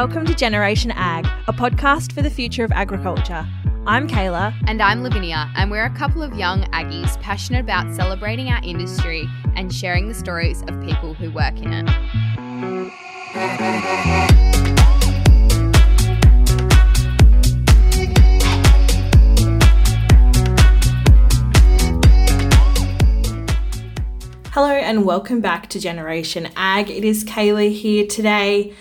Welcome 0.00 0.24
to 0.28 0.34
Generation 0.34 0.92
Ag, 0.92 1.26
a 1.46 1.52
podcast 1.52 2.12
for 2.12 2.22
the 2.22 2.30
future 2.30 2.64
of 2.64 2.72
agriculture. 2.72 3.46
I'm 3.86 4.08
Kayla. 4.08 4.54
And 4.66 4.80
I'm 4.80 5.02
Lavinia, 5.02 5.52
and 5.56 5.70
we're 5.70 5.84
a 5.84 5.94
couple 5.94 6.22
of 6.22 6.32
young 6.32 6.62
Aggies 6.72 7.20
passionate 7.20 7.60
about 7.60 7.94
celebrating 7.94 8.48
our 8.48 8.62
industry 8.64 9.28
and 9.56 9.70
sharing 9.70 10.08
the 10.08 10.14
stories 10.14 10.62
of 10.62 10.82
people 10.82 11.12
who 11.12 11.30
work 11.30 11.54
in 11.58 11.74
it. 11.74 11.86
Hello 24.54 24.72
and 24.72 25.04
welcome 25.04 25.42
back 25.42 25.68
to 25.68 25.78
Generation 25.78 26.48
Ag. 26.56 26.88
It 26.88 27.04
is 27.04 27.22
Kayla 27.22 27.70
here 27.70 28.06
today. 28.06 28.72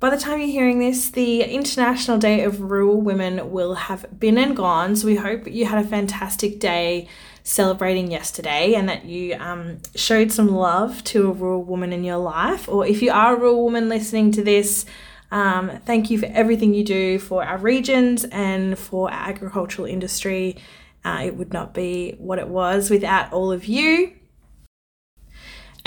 By 0.00 0.10
the 0.10 0.16
time 0.16 0.38
you're 0.38 0.48
hearing 0.48 0.78
this, 0.78 1.10
the 1.10 1.42
International 1.42 2.18
Day 2.18 2.44
of 2.44 2.60
Rural 2.60 3.00
Women 3.00 3.50
will 3.50 3.74
have 3.74 4.06
been 4.20 4.38
and 4.38 4.56
gone. 4.56 4.94
So 4.94 5.08
we 5.08 5.16
hope 5.16 5.48
you 5.48 5.64
had 5.64 5.84
a 5.84 5.88
fantastic 5.88 6.60
day 6.60 7.08
celebrating 7.42 8.08
yesterday 8.08 8.74
and 8.74 8.88
that 8.88 9.06
you 9.06 9.34
um, 9.34 9.78
showed 9.96 10.30
some 10.30 10.54
love 10.54 11.02
to 11.02 11.28
a 11.28 11.32
rural 11.32 11.64
woman 11.64 11.92
in 11.92 12.04
your 12.04 12.18
life. 12.18 12.68
Or 12.68 12.86
if 12.86 13.02
you 13.02 13.10
are 13.10 13.34
a 13.34 13.38
rural 13.40 13.64
woman 13.64 13.88
listening 13.88 14.30
to 14.32 14.44
this, 14.44 14.86
um, 15.32 15.80
thank 15.84 16.10
you 16.10 16.18
for 16.18 16.26
everything 16.26 16.74
you 16.74 16.84
do 16.84 17.18
for 17.18 17.42
our 17.44 17.58
regions 17.58 18.24
and 18.26 18.78
for 18.78 19.10
our 19.10 19.28
agricultural 19.30 19.88
industry. 19.88 20.58
Uh, 21.04 21.22
it 21.24 21.36
would 21.36 21.52
not 21.52 21.74
be 21.74 22.14
what 22.18 22.38
it 22.38 22.46
was 22.46 22.88
without 22.88 23.32
all 23.32 23.50
of 23.50 23.64
you. 23.64 24.12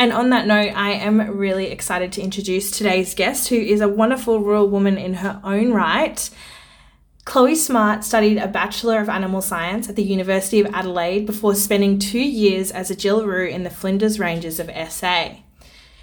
And 0.01 0.11
on 0.11 0.31
that 0.31 0.47
note, 0.47 0.73
I 0.75 0.93
am 0.93 1.37
really 1.37 1.67
excited 1.67 2.11
to 2.13 2.23
introduce 2.23 2.71
today's 2.71 3.13
guest, 3.13 3.49
who 3.49 3.55
is 3.55 3.81
a 3.81 3.87
wonderful 3.87 4.39
rural 4.39 4.67
woman 4.67 4.97
in 4.97 5.13
her 5.13 5.39
own 5.43 5.73
right. 5.73 6.27
Chloe 7.23 7.53
Smart 7.53 8.03
studied 8.03 8.39
a 8.39 8.47
Bachelor 8.47 8.99
of 8.99 9.09
Animal 9.09 9.43
Science 9.43 9.87
at 9.87 9.95
the 9.95 10.01
University 10.01 10.59
of 10.59 10.73
Adelaide 10.73 11.27
before 11.27 11.53
spending 11.53 11.99
two 11.99 12.17
years 12.17 12.71
as 12.71 12.89
a 12.89 12.95
Jillaroo 12.95 13.47
in 13.47 13.61
the 13.61 13.69
Flinders 13.69 14.17
Ranges 14.17 14.59
of 14.59 14.71
SA. 14.89 15.35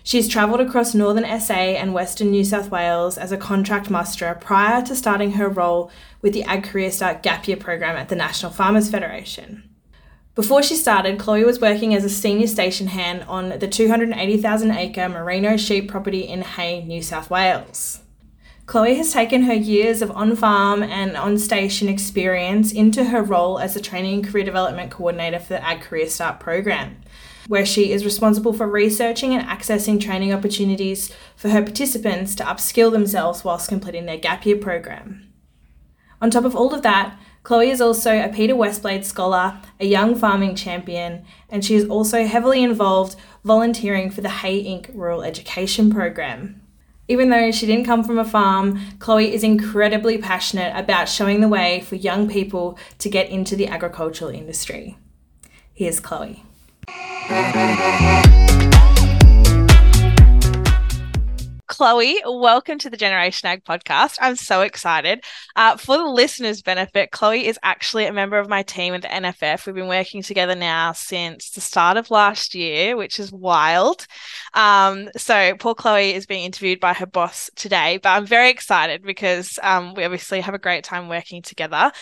She's 0.05 0.29
travelled 0.29 0.61
across 0.61 0.95
northern 0.95 1.41
SA 1.41 1.55
and 1.55 1.93
western 1.93 2.31
New 2.31 2.45
South 2.45 2.71
Wales 2.71 3.19
as 3.19 3.33
a 3.33 3.37
contract 3.37 3.91
musterer 3.91 4.37
prior 4.41 4.81
to 4.83 4.95
starting 4.95 5.33
her 5.33 5.49
role 5.49 5.91
with 6.23 6.35
the 6.35 6.45
Ag 6.45 6.63
Career 6.63 6.93
Start 6.93 7.25
Gap 7.25 7.49
Year 7.49 7.57
program 7.57 7.97
at 7.97 8.11
the 8.11 8.15
National 8.15 8.53
Farmers 8.53 8.89
Federation. 8.89 9.68
Before 10.39 10.63
she 10.63 10.77
started, 10.77 11.19
Chloe 11.19 11.43
was 11.43 11.61
working 11.61 11.97
as 11.97 12.05
a 12.05 12.09
senior 12.09 12.47
station 12.47 12.87
hand 12.87 13.25
on 13.27 13.59
the 13.59 13.67
280,000 13.67 14.71
acre 14.71 15.09
merino 15.09 15.57
sheep 15.57 15.91
property 15.91 16.21
in 16.21 16.43
Hay, 16.43 16.85
New 16.85 17.03
South 17.03 17.29
Wales. 17.29 18.03
Chloe 18.65 18.95
has 18.95 19.13
taken 19.13 19.43
her 19.43 19.53
years 19.53 20.01
of 20.01 20.13
on 20.13 20.37
farm 20.37 20.85
and 20.85 21.17
on 21.17 21.39
station 21.39 21.89
experience 21.89 22.71
into 22.71 23.07
her 23.07 23.21
role 23.21 23.59
as 23.59 23.75
the 23.75 23.81
Training 23.81 24.15
and 24.15 24.29
Career 24.29 24.45
Development 24.45 24.93
Coordinator 24.93 25.41
for 25.41 25.55
the 25.55 25.65
Ag 25.65 25.81
Career 25.81 26.09
Start 26.09 26.39
program, 26.39 27.01
where 27.49 27.67
she 27.67 27.91
is 27.91 28.05
responsible 28.05 28.53
for 28.53 28.69
researching 28.69 29.35
and 29.35 29.45
accessing 29.45 30.01
training 30.01 30.33
opportunities 30.33 31.13
for 31.35 31.49
her 31.49 31.63
participants 31.63 32.37
to 32.37 32.45
upskill 32.45 32.93
themselves 32.93 33.43
whilst 33.43 33.69
completing 33.69 34.07
their 34.07 34.17
gap 34.17 34.47
year 34.47 34.57
program. 34.57 35.33
On 36.23 36.31
top 36.31 36.45
of 36.45 36.55
all 36.55 36.73
of 36.73 36.83
that, 36.83 37.19
Chloe 37.49 37.71
is 37.71 37.81
also 37.81 38.15
a 38.15 38.29
Peter 38.29 38.55
Westblade 38.55 39.07
Scholar, 39.07 39.59
a 39.81 39.87
young 39.87 40.15
farming 40.15 40.55
champion, 40.55 41.25
and 41.49 41.65
she 41.65 41.77
is 41.77 41.89
also 41.89 42.27
heavily 42.27 42.63
involved 42.63 43.17
volunteering 43.43 44.11
for 44.11 44.21
the 44.21 44.29
Hay 44.29 44.63
Inc. 44.65 44.91
Rural 44.93 45.23
Education 45.23 45.91
Program. 45.91 46.61
Even 47.09 47.31
though 47.31 47.51
she 47.51 47.65
didn't 47.65 47.87
come 47.87 48.05
from 48.05 48.19
a 48.19 48.25
farm, 48.27 48.79
Chloe 48.99 49.33
is 49.33 49.43
incredibly 49.43 50.19
passionate 50.19 50.79
about 50.79 51.09
showing 51.09 51.41
the 51.41 51.49
way 51.49 51.81
for 51.81 51.95
young 51.95 52.29
people 52.29 52.79
to 52.99 53.09
get 53.09 53.31
into 53.31 53.57
the 53.57 53.69
agricultural 53.69 54.31
industry. 54.31 54.99
Here's 55.73 56.01
Chloe. 56.01 56.45
Chloe, 61.79 62.21
welcome 62.27 62.77
to 62.79 62.91
the 62.91 62.97
Generation 62.97 63.49
Ag 63.49 63.63
podcast. 63.63 64.17
I'm 64.21 64.35
so 64.35 64.63
excited. 64.63 65.23
Uh, 65.55 65.77
for 65.77 65.97
the 65.97 66.07
listeners' 66.07 66.61
benefit, 66.61 67.13
Chloe 67.13 67.47
is 67.47 67.57
actually 67.63 68.07
a 68.07 68.13
member 68.13 68.37
of 68.37 68.49
my 68.49 68.65
team 68.65 68.95
at 68.95 69.03
the 69.03 69.07
NFF. 69.07 69.65
We've 69.65 69.77
been 69.77 69.87
working 69.87 70.21
together 70.23 70.57
now 70.57 70.91
since 70.91 71.51
the 71.51 71.61
start 71.61 71.97
of 71.97 72.11
last 72.11 72.57
year, 72.57 72.97
which 72.97 73.21
is 73.21 73.31
wild. 73.31 74.09
Um, 74.55 75.09
so 75.17 75.55
poor 75.61 75.77
Chloe 75.77 76.15
is 76.15 76.27
being 76.27 76.47
interviewed 76.47 76.81
by 76.81 76.95
her 76.95 77.07
boss 77.07 77.49
today, 77.55 78.01
but 78.03 78.09
I'm 78.09 78.27
very 78.27 78.51
excited 78.51 79.05
because 79.05 79.57
um, 79.63 79.95
we 79.95 80.05
obviously 80.05 80.41
have 80.41 80.55
a 80.55 80.59
great 80.59 80.83
time 80.83 81.09
working 81.09 81.43
together. 81.43 81.93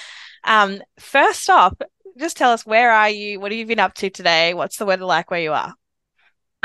Um, 0.44 0.80
first 0.98 1.50
off, 1.50 1.74
just 2.18 2.38
tell 2.38 2.52
us 2.52 2.64
where 2.64 2.90
are 2.92 3.10
you? 3.10 3.40
What 3.40 3.52
have 3.52 3.58
you 3.58 3.66
been 3.66 3.78
up 3.78 3.92
to 3.96 4.08
today? 4.08 4.54
What's 4.54 4.78
the 4.78 4.86
weather 4.86 5.04
like 5.04 5.30
where 5.30 5.40
you 5.40 5.52
are? 5.52 5.74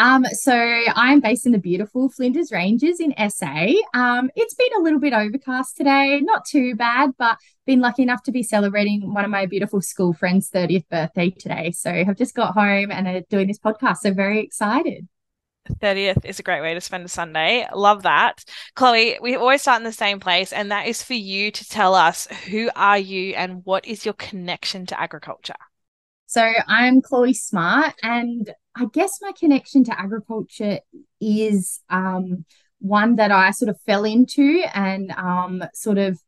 Um, 0.02 0.26
so 0.26 0.56
I'm 0.96 1.20
based 1.20 1.46
in 1.46 1.52
the 1.52 1.60
beautiful 1.60 2.10
Flinders 2.10 2.52
Ranges 2.52 3.00
in 3.00 3.14
SA. 3.30 3.68
Um, 3.94 4.32
it's 4.36 4.56
been 4.56 4.74
a 4.76 4.82
little 4.82 5.00
bit 5.00 5.14
overcast 5.14 5.78
today, 5.78 6.20
not 6.22 6.44
too 6.44 6.76
bad, 6.76 7.12
but 7.20 7.38
been 7.68 7.82
lucky 7.82 8.02
enough 8.02 8.24
to 8.24 8.32
be 8.32 8.42
celebrating 8.42 9.14
one 9.14 9.24
of 9.24 9.30
my 9.30 9.46
beautiful 9.46 9.80
school 9.80 10.12
friends' 10.12 10.50
30th 10.50 10.90
birthday 10.90 11.30
today. 11.30 11.70
So 11.70 11.92
I've 11.92 12.18
just 12.18 12.34
got 12.34 12.56
home 12.56 12.90
and 12.90 13.08
are 13.08 13.22
doing 13.30 13.48
this 13.48 13.60
podcast. 13.60 13.98
So 13.98 14.12
very 14.12 14.40
excited. 14.40 15.08
30th 15.70 16.26
is 16.26 16.40
a 16.40 16.44
great 16.44 16.62
way 16.62 16.74
to 16.74 16.82
spend 16.82 17.06
a 17.06 17.08
Sunday. 17.08 17.68
Love 17.72 18.02
that. 18.02 18.44
Chloe, 18.74 19.20
we 19.22 19.36
always 19.36 19.62
start 19.62 19.82
in 19.82 19.84
the 19.84 19.92
same 19.92 20.20
place, 20.20 20.52
and 20.52 20.72
that 20.72 20.88
is 20.88 21.04
for 21.04 21.14
you 21.14 21.52
to 21.52 21.70
tell 21.70 21.94
us 21.94 22.26
who 22.50 22.72
are 22.76 22.98
you 22.98 23.36
and 23.36 23.64
what 23.66 23.86
is 23.86 24.04
your 24.04 24.16
connection 24.16 24.88
to 24.88 25.00
agriculture? 25.00 25.54
So 26.32 26.50
I'm 26.66 27.02
Chloe 27.02 27.34
Smart, 27.34 27.94
and 28.02 28.54
I 28.74 28.86
guess 28.86 29.20
my 29.22 29.34
connection 29.38 29.84
to 29.84 30.00
agriculture 30.00 30.80
is 31.20 31.82
um, 31.90 32.46
one 32.80 33.18
that 33.18 33.34
I 33.34 33.52
sort 33.52 33.68
of 33.68 33.78
fell 33.82 34.06
into 34.06 34.64
and 34.74 35.12
um, 35.12 35.62
sort 35.74 35.98
of 35.98 36.22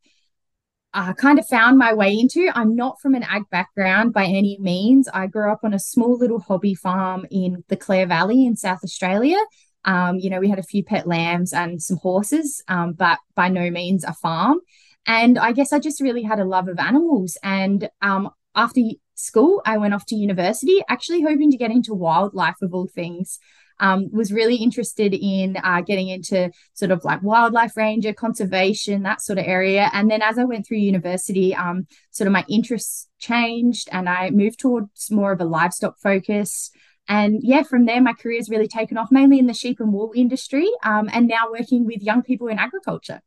uh, 0.93 1.13
kind 1.13 1.39
of 1.39 1.47
found 1.47 1.77
my 1.77 1.93
way 1.93 2.11
into. 2.19 2.51
I'm 2.53 2.75
not 2.75 2.99
from 2.99 3.15
an 3.15 3.23
ag 3.23 3.43
background 3.49 4.11
by 4.11 4.25
any 4.25 4.57
means. 4.59 5.07
I 5.07 5.27
grew 5.27 5.49
up 5.49 5.61
on 5.63 5.73
a 5.73 5.79
small 5.79 6.17
little 6.17 6.41
hobby 6.41 6.75
farm 6.75 7.25
in 7.31 7.63
the 7.69 7.77
Clare 7.77 8.05
Valley 8.05 8.45
in 8.45 8.57
South 8.57 8.83
Australia. 8.83 9.37
Um, 9.85 10.19
you 10.19 10.29
know, 10.29 10.41
we 10.41 10.49
had 10.49 10.59
a 10.59 10.63
few 10.63 10.83
pet 10.83 11.07
lambs 11.07 11.53
and 11.53 11.81
some 11.81 11.95
horses, 11.95 12.61
um, 12.67 12.91
but 12.91 13.19
by 13.35 13.47
no 13.47 13.71
means 13.71 14.03
a 14.03 14.11
farm. 14.11 14.59
And 15.07 15.39
I 15.39 15.53
guess 15.53 15.71
I 15.71 15.79
just 15.79 16.01
really 16.01 16.23
had 16.23 16.41
a 16.41 16.45
love 16.45 16.67
of 16.67 16.77
animals. 16.77 17.37
And 17.41 17.89
um, 18.01 18.31
after 18.53 18.81
school, 19.15 19.61
I 19.65 19.77
went 19.77 19.93
off 19.93 20.05
to 20.07 20.15
university, 20.15 20.81
actually 20.89 21.21
hoping 21.21 21.51
to 21.51 21.57
get 21.57 21.71
into 21.71 21.93
wildlife 21.93 22.61
of 22.61 22.73
all 22.73 22.87
things. 22.87 23.39
Um, 23.79 24.09
was 24.13 24.31
really 24.31 24.57
interested 24.57 25.13
in 25.15 25.57
uh, 25.57 25.81
getting 25.81 26.07
into 26.07 26.51
sort 26.73 26.91
of 26.91 27.03
like 27.03 27.23
wildlife 27.23 27.75
ranger, 27.75 28.13
conservation, 28.13 29.01
that 29.03 29.21
sort 29.21 29.39
of 29.39 29.45
area. 29.47 29.89
And 29.91 30.09
then 30.09 30.21
as 30.21 30.37
I 30.37 30.43
went 30.43 30.65
through 30.65 30.77
university, 30.77 31.55
um, 31.55 31.87
sort 32.11 32.27
of 32.27 32.33
my 32.33 32.45
interests 32.47 33.09
changed 33.17 33.89
and 33.91 34.07
I 34.07 34.29
moved 34.29 34.59
towards 34.59 35.09
more 35.09 35.31
of 35.31 35.41
a 35.41 35.45
livestock 35.45 35.97
focus. 35.99 36.69
And 37.07 37.39
yeah, 37.41 37.63
from 37.63 37.85
there, 37.85 38.01
my 38.01 38.13
career 38.13 38.37
has 38.37 38.49
really 38.49 38.67
taken 38.67 38.97
off, 38.97 39.11
mainly 39.11 39.39
in 39.39 39.47
the 39.47 39.53
sheep 39.53 39.79
and 39.79 39.91
wool 39.91 40.13
industry, 40.15 40.69
um, 40.83 41.09
and 41.11 41.27
now 41.27 41.51
working 41.51 41.85
with 41.85 42.01
young 42.01 42.21
people 42.21 42.47
in 42.47 42.59
agriculture. 42.59 43.21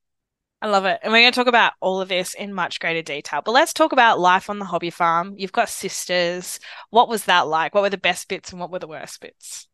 I 0.63 0.69
love 0.69 0.87
it. 0.87 1.01
And 1.03 1.13
we're 1.13 1.21
going 1.21 1.33
to 1.33 1.39
talk 1.39 1.49
about 1.49 1.75
all 1.81 2.01
of 2.01 2.09
this 2.09 2.35
in 2.35 2.55
much 2.55 2.81
greater 2.81 3.03
detail. 3.03 3.43
But 3.45 3.53
let's 3.53 3.75
talk 3.75 3.93
about 3.93 4.19
life 4.19 4.49
on 4.49 4.59
the 4.59 4.65
hobby 4.65 4.91
farm. 4.91 5.35
You've 5.37 5.53
got 5.53 5.69
sisters. 5.69 6.59
What 6.91 7.09
was 7.09 7.25
that 7.27 7.47
like? 7.47 7.75
What 7.75 7.83
were 7.83 7.91
the 7.91 7.99
best 7.99 8.29
bits 8.29 8.53
and 8.53 8.61
what 8.61 8.71
were 8.71 8.79
the 8.79 8.89
worst 8.89 9.21
bits? 9.21 9.69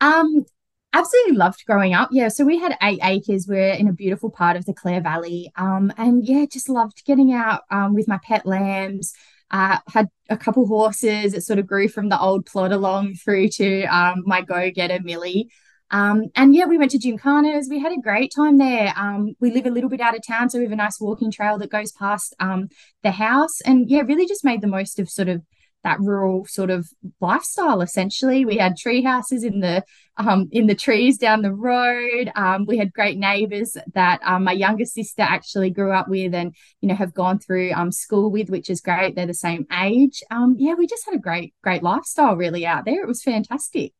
Um, 0.00 0.44
absolutely 0.92 1.36
loved 1.36 1.64
growing 1.66 1.94
up. 1.94 2.10
Yeah, 2.12 2.28
so 2.28 2.44
we 2.44 2.58
had 2.58 2.76
eight 2.82 3.00
acres. 3.02 3.46
We're 3.48 3.72
in 3.72 3.88
a 3.88 3.94
beautiful 3.94 4.30
part 4.30 4.56
of 4.56 4.66
the 4.66 4.74
Clare 4.74 5.00
Valley. 5.00 5.50
Um, 5.56 5.90
and 5.96 6.24
yeah, 6.26 6.44
just 6.44 6.68
loved 6.68 7.04
getting 7.06 7.32
out 7.32 7.62
um, 7.70 7.94
with 7.94 8.08
my 8.08 8.18
pet 8.22 8.44
lambs. 8.44 9.14
Uh, 9.50 9.78
had 9.88 10.08
a 10.28 10.36
couple 10.36 10.66
horses. 10.66 11.32
It 11.32 11.44
sort 11.44 11.58
of 11.58 11.66
grew 11.66 11.88
from 11.88 12.10
the 12.10 12.20
old 12.20 12.44
plod 12.44 12.72
along 12.72 13.14
through 13.14 13.48
to 13.50 13.84
um, 13.84 14.22
my 14.26 14.42
go 14.42 14.70
getter 14.70 15.00
Millie. 15.02 15.50
Um, 15.90 16.24
and 16.34 16.54
yeah, 16.54 16.66
we 16.66 16.78
went 16.78 16.90
to 16.92 16.98
Gymkhanas. 16.98 17.68
We 17.68 17.78
had 17.78 17.92
a 17.92 18.00
great 18.00 18.32
time 18.34 18.58
there. 18.58 18.92
Um, 18.96 19.34
we 19.40 19.52
live 19.52 19.66
a 19.66 19.70
little 19.70 19.90
bit 19.90 20.00
out 20.00 20.16
of 20.16 20.26
town, 20.26 20.50
so 20.50 20.58
we 20.58 20.64
have 20.64 20.72
a 20.72 20.76
nice 20.76 21.00
walking 21.00 21.30
trail 21.30 21.58
that 21.58 21.70
goes 21.70 21.92
past 21.92 22.34
um, 22.40 22.68
the 23.02 23.12
house. 23.12 23.60
And 23.60 23.88
yeah, 23.88 24.00
really 24.00 24.26
just 24.26 24.44
made 24.44 24.60
the 24.60 24.66
most 24.66 24.98
of 24.98 25.08
sort 25.08 25.28
of 25.28 25.42
that 25.84 26.00
rural 26.00 26.44
sort 26.46 26.70
of 26.70 26.88
lifestyle. 27.20 27.80
Essentially, 27.80 28.44
we 28.44 28.56
had 28.56 28.76
tree 28.76 29.02
houses 29.02 29.44
in 29.44 29.60
the 29.60 29.84
um, 30.16 30.48
in 30.50 30.66
the 30.66 30.74
trees 30.74 31.18
down 31.18 31.42
the 31.42 31.54
road. 31.54 32.32
Um, 32.34 32.64
we 32.66 32.78
had 32.78 32.92
great 32.92 33.16
neighbours 33.16 33.76
that 33.94 34.20
um, 34.24 34.44
my 34.44 34.52
younger 34.52 34.86
sister 34.86 35.22
actually 35.22 35.70
grew 35.70 35.92
up 35.92 36.08
with, 36.08 36.34
and 36.34 36.52
you 36.80 36.88
know 36.88 36.96
have 36.96 37.14
gone 37.14 37.38
through 37.38 37.70
school 37.92 38.32
with, 38.32 38.50
which 38.50 38.68
is 38.68 38.80
great. 38.80 39.14
They're 39.14 39.26
the 39.26 39.34
same 39.34 39.66
age. 39.72 40.22
Yeah, 40.56 40.74
we 40.74 40.88
just 40.88 41.04
had 41.04 41.14
a 41.14 41.20
great 41.20 41.54
great 41.62 41.84
lifestyle 41.84 42.34
really 42.34 42.66
out 42.66 42.84
there. 42.84 43.02
It 43.02 43.08
was 43.08 43.22
fantastic. 43.22 43.92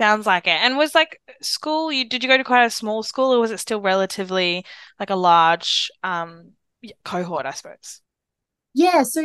Sounds 0.00 0.26
like 0.26 0.46
it. 0.46 0.50
And 0.50 0.76
was 0.76 0.94
like 0.94 1.20
school, 1.42 1.90
you 1.90 2.08
did 2.08 2.22
you 2.22 2.28
go 2.28 2.36
to 2.36 2.44
quite 2.44 2.64
a 2.64 2.70
small 2.70 3.02
school 3.02 3.34
or 3.34 3.40
was 3.40 3.50
it 3.50 3.58
still 3.58 3.80
relatively 3.80 4.64
like 5.00 5.10
a 5.10 5.16
large 5.16 5.90
um 6.04 6.52
cohort, 7.04 7.46
I 7.46 7.50
suppose? 7.50 8.00
Yeah, 8.74 9.02
so 9.02 9.22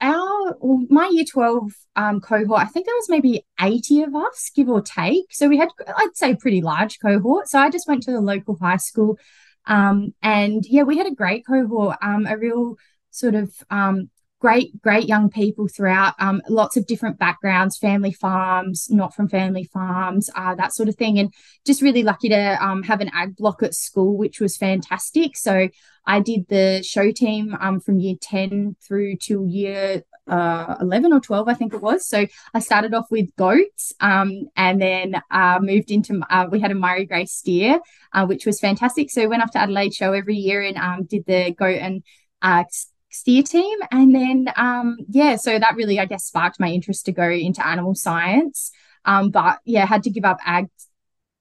our 0.00 0.56
well, 0.60 0.84
my 0.88 1.08
year 1.12 1.24
12 1.24 1.72
um, 1.94 2.20
cohort, 2.20 2.60
I 2.60 2.64
think 2.64 2.86
there 2.86 2.94
was 2.94 3.08
maybe 3.08 3.46
80 3.60 4.02
of 4.02 4.14
us, 4.16 4.50
give 4.54 4.68
or 4.68 4.80
take. 4.80 5.26
So 5.30 5.48
we 5.48 5.58
had, 5.58 5.68
I'd 5.86 6.16
say, 6.16 6.34
pretty 6.34 6.60
large 6.62 6.98
cohort. 7.00 7.48
So 7.48 7.58
I 7.58 7.70
just 7.70 7.86
went 7.86 8.02
to 8.04 8.12
the 8.12 8.20
local 8.20 8.56
high 8.60 8.78
school. 8.78 9.18
Um, 9.66 10.14
and 10.22 10.64
yeah, 10.66 10.82
we 10.82 10.96
had 10.98 11.06
a 11.06 11.14
great 11.14 11.46
cohort, 11.46 11.98
um, 12.02 12.26
a 12.26 12.36
real 12.36 12.76
sort 13.10 13.34
of 13.34 13.52
um, 13.70 14.10
great, 14.40 14.80
great 14.82 15.06
young 15.06 15.28
people 15.30 15.68
throughout, 15.68 16.14
um, 16.18 16.40
lots 16.48 16.76
of 16.76 16.86
different 16.86 17.18
backgrounds, 17.18 17.76
family 17.76 18.10
farms, 18.10 18.88
not 18.90 19.14
from 19.14 19.28
family 19.28 19.64
farms, 19.64 20.30
uh, 20.34 20.54
that 20.54 20.72
sort 20.72 20.88
of 20.88 20.96
thing. 20.96 21.18
And 21.18 21.32
just 21.66 21.82
really 21.82 22.02
lucky 22.02 22.30
to 22.30 22.64
um, 22.64 22.82
have 22.84 23.00
an 23.00 23.10
ag 23.12 23.36
block 23.36 23.62
at 23.62 23.74
school, 23.74 24.16
which 24.16 24.40
was 24.40 24.56
fantastic. 24.56 25.36
So 25.36 25.68
I 26.06 26.20
did 26.20 26.48
the 26.48 26.82
show 26.82 27.12
team 27.12 27.54
um, 27.60 27.80
from 27.80 28.00
year 28.00 28.16
10 28.20 28.76
through 28.80 29.16
to 29.24 29.44
year 29.46 30.02
uh, 30.26 30.76
11 30.80 31.12
or 31.12 31.20
12, 31.20 31.48
I 31.48 31.54
think 31.54 31.74
it 31.74 31.82
was. 31.82 32.06
So 32.06 32.26
I 32.54 32.60
started 32.60 32.94
off 32.94 33.06
with 33.10 33.34
goats 33.36 33.92
um, 34.00 34.48
and 34.56 34.80
then 34.80 35.20
uh, 35.30 35.58
moved 35.60 35.90
into, 35.90 36.22
uh, 36.30 36.46
we 36.50 36.60
had 36.60 36.70
a 36.70 36.74
Murray 36.74 37.04
Grey 37.04 37.26
steer, 37.26 37.80
uh, 38.14 38.24
which 38.24 38.46
was 38.46 38.58
fantastic. 38.58 39.10
So 39.10 39.28
went 39.28 39.42
off 39.42 39.50
to 39.52 39.58
Adelaide 39.58 39.92
Show 39.92 40.12
every 40.12 40.36
year 40.36 40.62
and 40.62 40.78
um, 40.78 41.04
did 41.04 41.26
the 41.26 41.52
goat 41.52 41.78
and 41.78 42.02
uh, 42.40 42.64
steer 43.10 43.42
team. 43.42 43.78
And 43.90 44.14
then, 44.14 44.52
um, 44.56 44.96
yeah, 45.08 45.36
so 45.36 45.58
that 45.58 45.74
really, 45.76 45.98
I 45.98 46.06
guess, 46.06 46.24
sparked 46.24 46.60
my 46.60 46.68
interest 46.68 47.06
to 47.06 47.12
go 47.12 47.28
into 47.28 47.66
animal 47.66 47.94
science. 47.94 48.70
Um, 49.04 49.30
but 49.30 49.60
yeah, 49.64 49.86
had 49.86 50.02
to 50.04 50.10
give 50.10 50.24
up 50.24 50.38
ag 50.44 50.66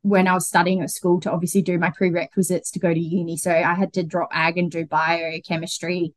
when 0.01 0.27
I 0.27 0.33
was 0.33 0.47
studying 0.47 0.81
at 0.81 0.89
school 0.89 1.19
to 1.21 1.31
obviously 1.31 1.61
do 1.61 1.77
my 1.77 1.91
prerequisites 1.91 2.71
to 2.71 2.79
go 2.79 2.93
to 2.93 2.99
uni. 2.99 3.37
So 3.37 3.51
I 3.51 3.73
had 3.73 3.93
to 3.93 4.03
drop 4.03 4.29
ag 4.31 4.57
and 4.57 4.71
do 4.71 4.85
biochemistry, 4.85 6.13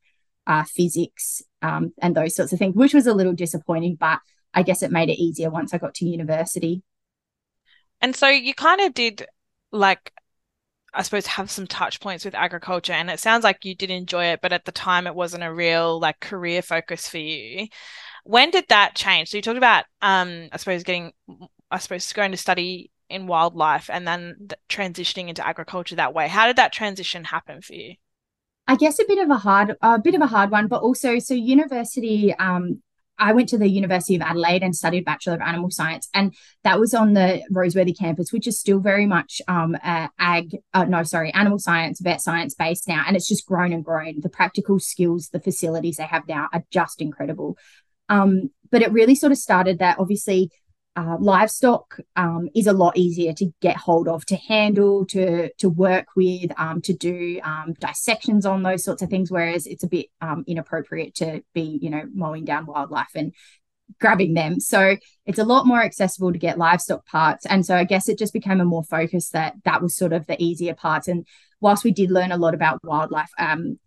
uh, 0.47 0.65
physics, 0.65 1.43
um, 1.63 1.93
and 2.01 2.15
those 2.15 2.35
sorts 2.35 2.53
of 2.53 2.59
things, 2.59 2.75
which 2.75 2.95
was 2.95 3.07
a 3.07 3.15
little 3.15 3.33
disappointing, 3.33 3.97
but 3.97 4.21
I 4.55 4.63
guess 4.63 4.83
it 4.83 4.93
made 4.93 5.09
it 5.09 5.21
easier 5.21 5.51
once 5.51 5.75
I 5.75 5.79
got 5.79 5.95
to 5.95 6.07
university. 6.07 6.83
And 8.01 8.15
so 8.15 8.29
you 8.29 8.55
kind 8.55 8.81
of 8.81 8.95
did 8.95 9.27
like 9.71 10.13
I 10.95 11.03
suppose 11.03 11.27
have 11.27 11.51
some 11.51 11.67
touch 11.67 12.01
points 12.01 12.25
with 12.25 12.35
agriculture 12.35 12.93
and 12.93 13.11
it 13.11 13.21
sounds 13.21 13.45
like 13.45 13.65
you 13.65 13.75
did 13.75 13.91
enjoy 13.91 14.27
it 14.27 14.41
but 14.43 14.53
at 14.53 14.65
the 14.65 14.73
time 14.73 15.07
it 15.07 15.15
wasn't 15.15 15.45
a 15.45 15.53
real 15.53 15.99
like 15.99 16.21
career 16.21 16.63
focus 16.63 17.09
for 17.09 17.19
you. 17.19 17.69
When 18.25 18.51
did 18.51 18.67
that 18.69 18.95
change? 18.95 19.31
So 19.31 19.39
you 19.39 19.43
talked 19.43 19.59
about 19.59 19.85
um 20.03 20.49
I 20.53 20.57
suppose 20.59 20.83
getting 20.83 21.13
I 21.71 21.79
suppose 21.79 22.13
going 22.13 22.33
to 22.33 22.37
study 22.37 22.91
in 23.09 23.27
wildlife 23.27 23.91
and 23.91 24.07
then 24.07 24.49
transitioning 24.69 25.29
into 25.29 25.47
agriculture 25.47 25.97
that 25.97 26.15
way. 26.15 26.29
How 26.29 26.47
did 26.47 26.57
that 26.57 26.73
transition 26.73 27.25
happen 27.25 27.61
for 27.61 27.75
you? 27.75 27.95
I 28.67 28.77
guess 28.77 28.99
a 28.99 29.05
bit 29.07 29.19
of 29.19 29.31
a 29.31 29.39
hard 29.39 29.77
a 29.83 29.99
bit 29.99 30.15
of 30.15 30.21
a 30.21 30.27
hard 30.27 30.51
one 30.51 30.69
but 30.69 30.83
also 30.83 31.19
so 31.19 31.35
university 31.35 32.35
um 32.35 32.83
I 33.19 33.33
went 33.33 33.49
to 33.51 33.59
the 33.59 33.69
University 33.69 34.17
of 34.17 34.23
Adelaide 34.23 34.63
and 34.63 34.75
studied 34.75 35.05
Bachelor 35.05 35.35
of 35.35 35.41
Animal 35.41 35.71
Science, 35.71 36.09
and 36.15 36.35
that 36.65 36.81
was 36.81 36.95
on 36.95 37.13
the 37.13 37.43
Roseworthy 37.53 37.97
campus, 37.97 38.33
which 38.33 38.47
is 38.47 38.59
still 38.59 38.81
very 38.81 39.07
much 39.07 39.41
um, 39.49 39.77
uh, 39.83 40.09
ag, 40.19 40.57
uh, 40.75 40.85
no, 40.85 41.03
sorry, 41.03 41.33
animal 41.33 41.59
science, 41.59 42.01
vet 42.01 42.21
science 42.21 42.55
based 42.55 42.89
now, 42.89 43.05
and 43.07 43.17
it's 43.17 43.29
just 43.29 43.47
grown 43.47 43.73
and 43.73 43.85
grown. 43.85 44.21
The 44.21 44.29
practical 44.29 44.79
skills, 44.79 45.29
the 45.29 45.41
facilities 45.41 45.97
they 45.97 46.05
have 46.05 46.27
now 46.27 46.49
are 46.53 46.65
just 46.71 47.01
incredible. 47.01 47.57
Um, 48.09 48.51
but 48.71 48.83
it 48.83 48.93
really 48.93 49.15
sort 49.15 49.33
of 49.33 49.39
started 49.39 49.79
that 49.79 49.99
obviously 49.99 50.51
uh, 50.95 51.17
livestock 51.19 51.99
um, 52.17 52.49
is 52.55 52.67
a 52.67 52.73
lot 52.73 52.97
easier 52.97 53.33
to 53.33 53.53
get 53.61 53.77
hold 53.77 54.09
of, 54.09 54.25
to 54.27 54.37
handle, 54.37 55.07
to 55.07 55.51
to 55.55 55.69
work 55.69 56.09
with, 56.17 56.53
um, 56.59 56.83
to 56.83 56.93
do 56.93 57.41
um, 57.43 57.75
dissections 57.79 58.45
on 58.45 58.63
those 58.63 58.85
sorts 58.85 59.03
of 59.03 59.09
things. 59.09 59.31
Whereas 59.31 59.67
it's 59.67 59.85
a 59.85 59.89
bit 59.89 60.07
um, 60.21 60.45
inappropriate 60.47 61.15
to 61.17 61.43
be, 61.55 61.79
you 61.81 61.91
know, 61.91 62.03
mowing 62.15 62.45
down 62.45 62.67
wildlife 62.67 63.11
and 63.15 63.33
grabbing 64.01 64.35
them. 64.35 64.61
So 64.61 64.97
it's 65.27 65.39
a 65.39 65.45
lot 65.45 65.67
more 65.67 65.83
accessible 65.83 66.33
to 66.33 66.39
get 66.39 66.59
livestock 66.59 67.07
parts. 67.07 67.47
And 67.47 67.65
so 67.65 67.77
I 67.77 67.85
guess 67.85 68.09
it 68.09 68.19
just 68.19 68.33
became 68.33 68.61
a 68.61 68.65
more 68.65 68.85
focus 68.85 69.31
that 69.31 69.55
that 69.65 69.83
was 69.83 69.97
sort 69.97 70.13
of 70.13 70.27
the 70.27 70.43
easier 70.43 70.75
parts. 70.75 71.09
And 71.09 71.27
whilst 71.61 71.85
we 71.85 71.91
did 71.91 72.11
learn 72.11 72.33
a 72.33 72.37
lot 72.37 72.55
about 72.55 72.81
wildlife, 72.85 73.31
um, 73.39 73.79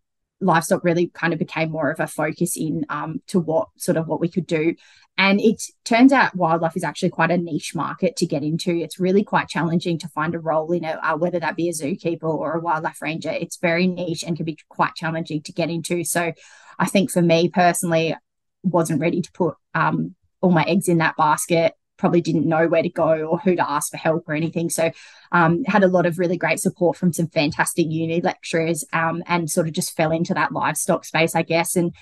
livestock 0.45 0.83
really 0.83 1.07
kind 1.07 1.33
of 1.33 1.39
became 1.39 1.71
more 1.71 1.89
of 1.89 1.99
a 1.99 2.07
focus 2.07 2.55
in 2.55 2.85
um, 2.89 3.21
to 3.27 3.39
what 3.39 3.69
sort 3.77 3.97
of 3.97 4.07
what 4.07 4.19
we 4.19 4.29
could 4.29 4.47
do. 4.47 4.75
And 5.17 5.39
it 5.39 5.63
turns 5.85 6.11
out 6.11 6.35
wildlife 6.35 6.75
is 6.75 6.83
actually 6.83 7.09
quite 7.09 7.31
a 7.31 7.37
niche 7.37 7.73
market 7.73 8.17
to 8.17 8.25
get 8.25 8.43
into. 8.43 8.75
It's 8.75 8.99
really 8.99 9.23
quite 9.23 9.47
challenging 9.47 9.97
to 9.99 10.09
find 10.09 10.35
a 10.35 10.39
role 10.39 10.71
in 10.73 10.83
it, 10.83 10.97
uh, 11.01 11.17
whether 11.17 11.39
that 11.39 11.55
be 11.55 11.69
a 11.69 11.73
zookeeper 11.73 12.23
or 12.23 12.53
a 12.53 12.59
wildlife 12.59 13.01
ranger. 13.01 13.31
It's 13.31 13.57
very 13.57 13.87
niche 13.87 14.23
and 14.23 14.35
can 14.35 14.45
be 14.45 14.57
quite 14.69 14.95
challenging 14.95 15.41
to 15.43 15.53
get 15.53 15.69
into. 15.69 16.03
So 16.03 16.33
I 16.77 16.85
think 16.85 17.11
for 17.11 17.21
me 17.21 17.49
personally, 17.49 18.15
wasn't 18.63 18.99
ready 18.99 19.21
to 19.21 19.31
put 19.31 19.55
um, 19.73 20.15
all 20.41 20.51
my 20.51 20.63
eggs 20.63 20.89
in 20.89 20.97
that 20.97 21.15
basket 21.15 21.75
probably 22.05 22.21
didn't 22.21 22.45
know 22.45 22.67
where 22.67 22.83
to 22.83 22.89
go 22.89 23.25
or 23.25 23.39
who 23.39 23.55
to 23.55 23.67
ask 23.67 23.89
for 23.89 23.97
help 23.97 24.29
or 24.29 24.35
anything. 24.35 24.69
So 24.69 24.91
um, 25.31 25.63
had 25.63 25.83
a 25.83 25.87
lot 25.87 26.05
of 26.05 26.19
really 26.19 26.37
great 26.37 26.59
support 26.59 26.95
from 26.95 27.11
some 27.11 27.25
fantastic 27.29 27.87
uni 27.89 28.21
lecturers 28.21 28.85
um, 28.93 29.23
and 29.25 29.49
sort 29.49 29.65
of 29.65 29.73
just 29.73 29.97
fell 29.97 30.11
into 30.11 30.35
that 30.35 30.51
livestock 30.51 31.03
space, 31.03 31.33
I 31.33 31.41
guess. 31.41 31.75
And 31.75 31.95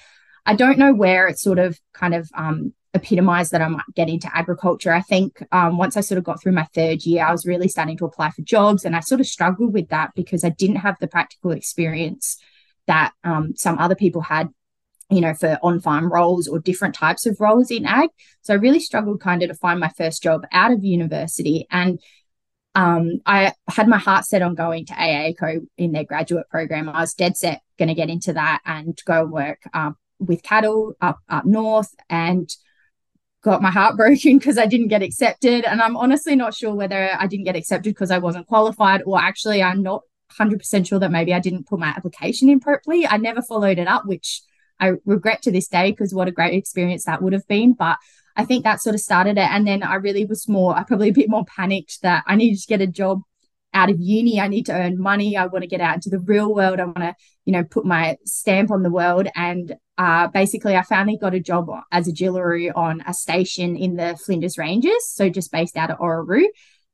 I 0.45 0.55
don't 0.55 0.77
know 0.77 0.93
where 0.93 1.29
it 1.29 1.39
sort 1.39 1.57
of 1.57 1.79
kind 1.93 2.13
of 2.13 2.29
um, 2.35 2.73
epitomized 2.93 3.53
that 3.53 3.61
I 3.61 3.69
might 3.69 3.85
get 3.95 4.09
into 4.09 4.29
agriculture. 4.35 4.91
I 4.91 4.99
think 4.99 5.41
um, 5.53 5.77
once 5.77 5.95
I 5.95 6.01
sort 6.01 6.17
of 6.17 6.25
got 6.25 6.41
through 6.41 6.51
my 6.51 6.67
third 6.75 7.05
year, 7.05 7.23
I 7.25 7.31
was 7.31 7.45
really 7.45 7.69
starting 7.69 7.95
to 7.99 8.05
apply 8.05 8.31
for 8.31 8.41
jobs 8.41 8.83
and 8.83 8.97
I 8.97 8.99
sort 8.99 9.21
of 9.21 9.27
struggled 9.27 9.71
with 9.73 9.87
that 9.87 10.11
because 10.17 10.43
I 10.43 10.49
didn't 10.49 10.83
have 10.87 10.97
the 10.99 11.07
practical 11.07 11.51
experience 11.51 12.37
that 12.87 13.13
um, 13.23 13.55
some 13.55 13.79
other 13.79 13.95
people 13.95 14.19
had 14.19 14.49
you 15.09 15.21
know, 15.21 15.33
for 15.33 15.57
on 15.61 15.79
farm 15.79 16.11
roles 16.11 16.47
or 16.47 16.59
different 16.59 16.95
types 16.95 17.25
of 17.25 17.39
roles 17.39 17.71
in 17.71 17.85
ag. 17.85 18.09
So 18.41 18.53
I 18.53 18.57
really 18.57 18.79
struggled 18.79 19.21
kind 19.21 19.43
of 19.43 19.49
to 19.49 19.55
find 19.55 19.79
my 19.79 19.89
first 19.89 20.23
job 20.23 20.45
out 20.51 20.71
of 20.71 20.83
university. 20.83 21.67
And 21.69 21.99
um, 22.75 23.19
I 23.25 23.53
had 23.67 23.87
my 23.87 23.97
heart 23.97 24.25
set 24.25 24.41
on 24.41 24.55
going 24.55 24.85
to 24.87 24.93
AACO 24.93 25.67
in 25.77 25.91
their 25.91 26.03
graduate 26.03 26.49
program. 26.49 26.89
I 26.89 27.01
was 27.01 27.13
dead 27.13 27.37
set 27.37 27.61
going 27.77 27.89
to 27.89 27.95
get 27.95 28.09
into 28.09 28.33
that 28.33 28.61
and 28.65 28.99
go 29.05 29.25
work 29.25 29.59
um, 29.73 29.95
with 30.19 30.43
cattle 30.43 30.93
up 31.01 31.19
up 31.29 31.45
north 31.45 31.93
and 32.09 32.49
got 33.43 33.61
my 33.61 33.71
heart 33.71 33.97
broken 33.97 34.37
because 34.37 34.57
I 34.57 34.65
didn't 34.65 34.87
get 34.87 35.03
accepted. 35.03 35.65
And 35.65 35.81
I'm 35.81 35.97
honestly 35.97 36.35
not 36.35 36.55
sure 36.55 36.73
whether 36.73 37.11
I 37.17 37.27
didn't 37.27 37.45
get 37.45 37.55
accepted 37.55 37.93
because 37.93 38.11
I 38.11 38.17
wasn't 38.17 38.47
qualified 38.47 39.03
or 39.05 39.19
actually 39.19 39.61
I'm 39.61 39.83
not 39.83 40.01
100% 40.39 40.87
sure 40.87 40.99
that 40.99 41.11
maybe 41.11 41.33
I 41.33 41.39
didn't 41.39 41.67
put 41.67 41.79
my 41.79 41.89
application 41.89 42.49
in 42.49 42.59
properly. 42.59 43.05
I 43.05 43.17
never 43.17 43.41
followed 43.41 43.77
it 43.77 43.87
up, 43.87 44.05
which 44.05 44.41
I 44.79 44.93
regret 45.05 45.41
to 45.43 45.51
this 45.51 45.67
day 45.67 45.91
because 45.91 46.13
what 46.13 46.27
a 46.27 46.31
great 46.31 46.53
experience 46.53 47.05
that 47.05 47.21
would 47.21 47.33
have 47.33 47.47
been. 47.47 47.73
But 47.73 47.97
I 48.35 48.45
think 48.45 48.63
that 48.63 48.81
sort 48.81 48.95
of 48.95 49.01
started 49.01 49.37
it. 49.37 49.49
And 49.49 49.67
then 49.67 49.83
I 49.83 49.95
really 49.95 50.25
was 50.25 50.47
more, 50.47 50.75
I 50.75 50.83
probably 50.83 51.09
a 51.09 51.13
bit 51.13 51.29
more 51.29 51.45
panicked 51.45 52.01
that 52.01 52.23
I 52.27 52.35
needed 52.35 52.59
to 52.59 52.67
get 52.67 52.81
a 52.81 52.87
job 52.87 53.21
out 53.73 53.89
of 53.89 53.99
uni. 53.99 54.39
I 54.39 54.47
need 54.47 54.67
to 54.67 54.73
earn 54.73 54.99
money. 54.99 55.35
I 55.35 55.47
want 55.47 55.63
to 55.63 55.67
get 55.67 55.81
out 55.81 55.95
into 55.95 56.09
the 56.09 56.19
real 56.19 56.53
world. 56.53 56.79
I 56.79 56.85
want 56.85 56.97
to, 56.97 57.15
you 57.45 57.53
know, 57.53 57.63
put 57.63 57.85
my 57.85 58.17
stamp 58.25 58.71
on 58.71 58.83
the 58.83 58.91
world. 58.91 59.27
And 59.35 59.75
uh, 59.97 60.27
basically, 60.27 60.75
I 60.75 60.83
finally 60.83 61.17
got 61.17 61.33
a 61.33 61.39
job 61.39 61.69
as 61.91 62.07
a 62.07 62.11
Jillaroo 62.11 62.71
on 62.75 63.03
a 63.07 63.13
station 63.13 63.75
in 63.75 63.95
the 63.95 64.17
Flinders 64.23 64.57
Ranges. 64.57 65.09
So 65.09 65.29
just 65.29 65.51
based 65.51 65.77
out 65.77 65.91
of 65.91 65.99
Orroroo. 65.99 66.45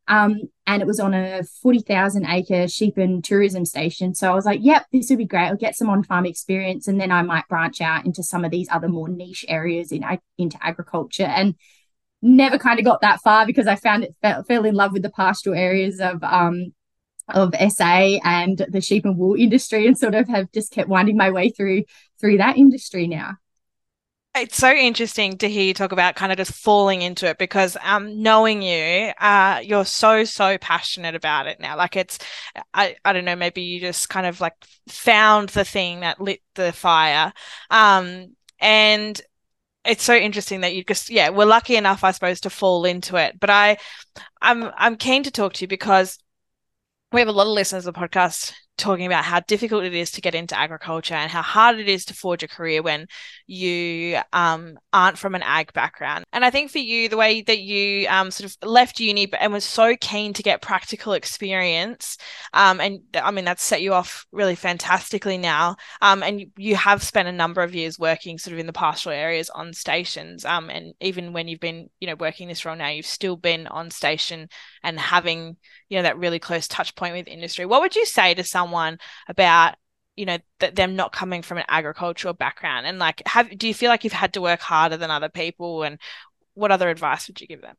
Um, 0.10 0.42
and 0.66 0.82
it 0.82 0.88
was 0.88 1.00
on 1.00 1.14
a 1.14 1.44
40,000 1.62 2.26
acre 2.26 2.68
sheep 2.68 2.98
and 2.98 3.24
tourism 3.24 3.64
station. 3.64 4.16
So 4.16 4.32
I 4.32 4.36
was 4.36 4.46
like, 4.46 4.60
yep, 4.62 4.88
this 4.92 5.10
would 5.10 5.20
be 5.20 5.26
great. 5.26 5.48
I'll 5.48 5.56
get 5.56 5.76
some 5.76 5.90
on 5.90 6.04
farm 6.04 6.26
experience 6.26 6.88
and 6.88 7.00
then 7.00 7.12
I 7.12 7.22
might 7.22 7.48
branch 7.48 7.80
out 7.80 8.06
into 8.06 8.24
some 8.24 8.44
of 8.44 8.52
these 8.52 8.68
other 8.72 8.90
more 8.90 9.08
niche 9.08 9.46
areas 9.48 9.92
in 9.92 10.04
into 10.38 10.58
agriculture. 10.62 11.24
And 11.24 11.56
never 12.22 12.58
kind 12.58 12.80
of 12.80 12.86
got 12.86 13.02
that 13.02 13.22
far 13.22 13.46
because 13.46 13.68
I 13.68 13.76
found 13.76 14.04
it 14.04 14.16
fell, 14.22 14.44
fell 14.44 14.66
in 14.66 14.76
love 14.76 14.94
with 14.94 15.04
the 15.04 15.10
pastoral 15.10 15.56
areas 15.56 16.00
of 16.00 16.24
um, 16.24 16.74
of 17.30 17.54
SA 17.70 18.18
and 18.24 18.66
the 18.70 18.82
sheep 18.82 19.06
and 19.06 19.18
wool 19.18 19.36
industry 19.36 19.86
and 19.86 19.98
sort 19.98 20.16
of 20.16 20.28
have 20.28 20.52
just 20.52 20.72
kept 20.72 20.90
winding 20.90 21.16
my 21.16 21.30
way 21.30 21.50
through 21.50 21.84
through 22.20 22.38
that 22.38 22.58
industry 22.58 23.08
now 23.08 23.36
it's 24.36 24.58
so 24.58 24.72
interesting 24.72 25.38
to 25.40 25.50
hear 25.50 25.64
you 25.64 25.74
talk 25.74 25.92
about 25.92 26.16
kind 26.16 26.32
of 26.32 26.38
just 26.38 26.54
falling 26.54 27.02
into 27.02 27.28
it 27.28 27.38
because 27.38 27.76
um 27.84 28.22
knowing 28.22 28.62
you 28.62 29.12
uh 29.20 29.60
you're 29.64 29.86
so 29.86 30.24
so 30.24 30.58
passionate 30.60 31.16
about 31.16 31.48
it 31.48 31.60
now. 31.60 31.76
Like 31.76 31.96
it's 31.96 32.20
I, 32.74 32.96
I 33.04 33.14
don't 33.14 33.26
know 33.26 33.36
maybe 33.36 33.62
you 33.62 33.80
just 33.80 34.10
kind 34.10 34.28
of 34.28 34.40
like 34.40 34.54
found 34.88 35.50
the 35.50 35.66
thing 35.66 36.02
that 36.02 36.22
lit 36.22 36.42
the 36.56 36.72
fire. 36.72 37.34
Um 37.70 38.36
and 38.60 39.20
it's 39.86 40.04
so 40.04 40.16
interesting 40.16 40.62
that 40.62 40.76
you 40.76 40.84
just 40.84 41.10
yeah 41.10 41.30
we're 41.30 41.46
lucky 41.46 41.76
enough 41.76 42.04
I 42.04 42.12
suppose 42.12 42.42
to 42.42 42.50
fall 42.50 42.86
into 42.86 43.16
it. 43.16 43.40
But 43.40 43.50
I 43.50 43.78
I'm 44.42 44.72
I'm 44.78 44.96
keen 44.96 45.24
to 45.24 45.32
talk 45.32 45.54
to 45.54 45.64
you 45.64 45.68
because 45.68 46.20
we 47.12 47.20
have 47.20 47.30
a 47.30 47.34
lot 47.34 47.48
of 47.48 47.54
listeners 47.54 47.88
of 47.88 47.96
the 47.96 48.00
podcast 48.00 48.54
talking 48.80 49.06
about 49.06 49.24
how 49.24 49.40
difficult 49.42 49.84
it 49.84 49.94
is 49.94 50.12
to 50.12 50.22
get 50.22 50.34
into 50.34 50.58
agriculture 50.58 51.14
and 51.14 51.30
how 51.30 51.42
hard 51.42 51.80
it 51.80 51.88
is 51.88 52.06
to 52.06 52.14
forge 52.14 52.42
a 52.42 52.48
career 52.48 52.82
when 52.82 53.06
you 53.46 54.18
um, 54.34 54.78
aren't 54.94 55.18
from 55.18 55.36
an 55.36 55.44
ag 55.44 55.72
background. 55.74 56.24
And 56.34 56.44
I 56.44 56.50
think 56.50 56.72
for 56.72 56.80
you, 56.80 57.10
the 57.10 57.18
way 57.18 57.42
that 57.42 57.60
you 57.60 58.08
um, 58.08 58.32
sort 58.32 58.50
of 58.50 58.68
left 58.68 59.00
uni 59.00 59.32
and 59.40 59.54
was 59.54 59.66
so 59.66 59.96
keen 60.00 60.34
to 60.34 60.44
get 60.44 60.62
practical 60.62 61.14
experience, 61.14 62.18
um, 62.54 62.80
and 62.80 63.02
I 63.14 63.32
mean, 63.32 63.46
that's 63.46 63.64
set 63.64 63.82
you 63.82 63.94
off 63.94 64.26
really 64.32 64.56
fantastically 64.56 65.38
now. 65.38 65.76
Um, 66.02 66.24
and 66.24 66.46
you, 66.58 66.76
have 66.80 67.04
spent 67.04 67.28
a 67.28 67.34
number 67.34 67.62
of 67.62 67.76
years 67.76 68.00
working 68.00 68.38
sort 68.38 68.54
of 68.54 68.60
in 68.60 68.66
the 68.66 68.72
pastoral 68.72 69.14
areas 69.14 69.50
on 69.50 69.74
stations. 69.74 70.46
Um, 70.46 70.70
and 70.70 70.94
even 71.02 71.34
when 71.34 71.50
you've 71.50 71.60
been, 71.60 71.90
you 72.00 72.08
know, 72.08 72.16
working 72.16 72.48
this 72.48 72.64
role 72.64 72.76
now, 72.76 72.88
you've 72.88 73.06
still 73.06 73.36
been 73.36 73.68
on 73.68 73.92
station 73.92 74.48
and 74.82 74.98
having, 74.98 75.58
you 75.90 75.98
know, 75.98 76.04
that 76.04 76.18
really 76.18 76.40
close 76.40 76.70
touch 76.70 76.96
point 76.96 77.16
with 77.16 77.28
industry. 77.28 77.66
What 77.66 77.82
would 77.82 77.98
you 77.98 78.06
say 78.06 78.34
to 78.34 78.44
someone 78.46 78.69
about 79.28 79.76
you 80.16 80.26
know 80.26 80.38
that 80.60 80.76
them 80.76 80.96
not 80.96 81.14
coming 81.14 81.42
from 81.42 81.58
an 81.58 81.66
agricultural 81.68 82.34
background? 82.34 82.86
And 82.86 83.00
like 83.00 83.22
have 83.26 83.58
do 83.58 83.68
you 83.68 83.74
feel 83.74 83.90
like 83.90 84.04
you've 84.04 84.14
had 84.14 84.34
to 84.34 84.42
work 84.42 84.60
harder 84.60 84.98
than 84.98 85.12
other 85.12 85.30
people? 85.30 85.84
And 85.84 86.00
what 86.54 86.72
other 86.72 86.90
advice 86.90 87.28
would 87.28 87.40
you 87.40 87.48
give 87.48 87.62
them? 87.62 87.76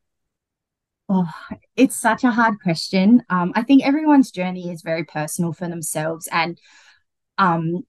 Oh 1.09 1.31
it's 1.77 1.97
such 1.97 2.25
a 2.25 2.31
hard 2.31 2.61
question. 2.63 3.23
Um, 3.29 3.53
i 3.55 3.63
think 3.63 3.85
everyone's 3.85 4.31
journey 4.31 4.71
is 4.71 4.83
very 4.83 5.05
personal 5.05 5.53
for 5.53 5.69
themselves 5.69 6.29
and 6.31 6.59
um, 7.39 7.85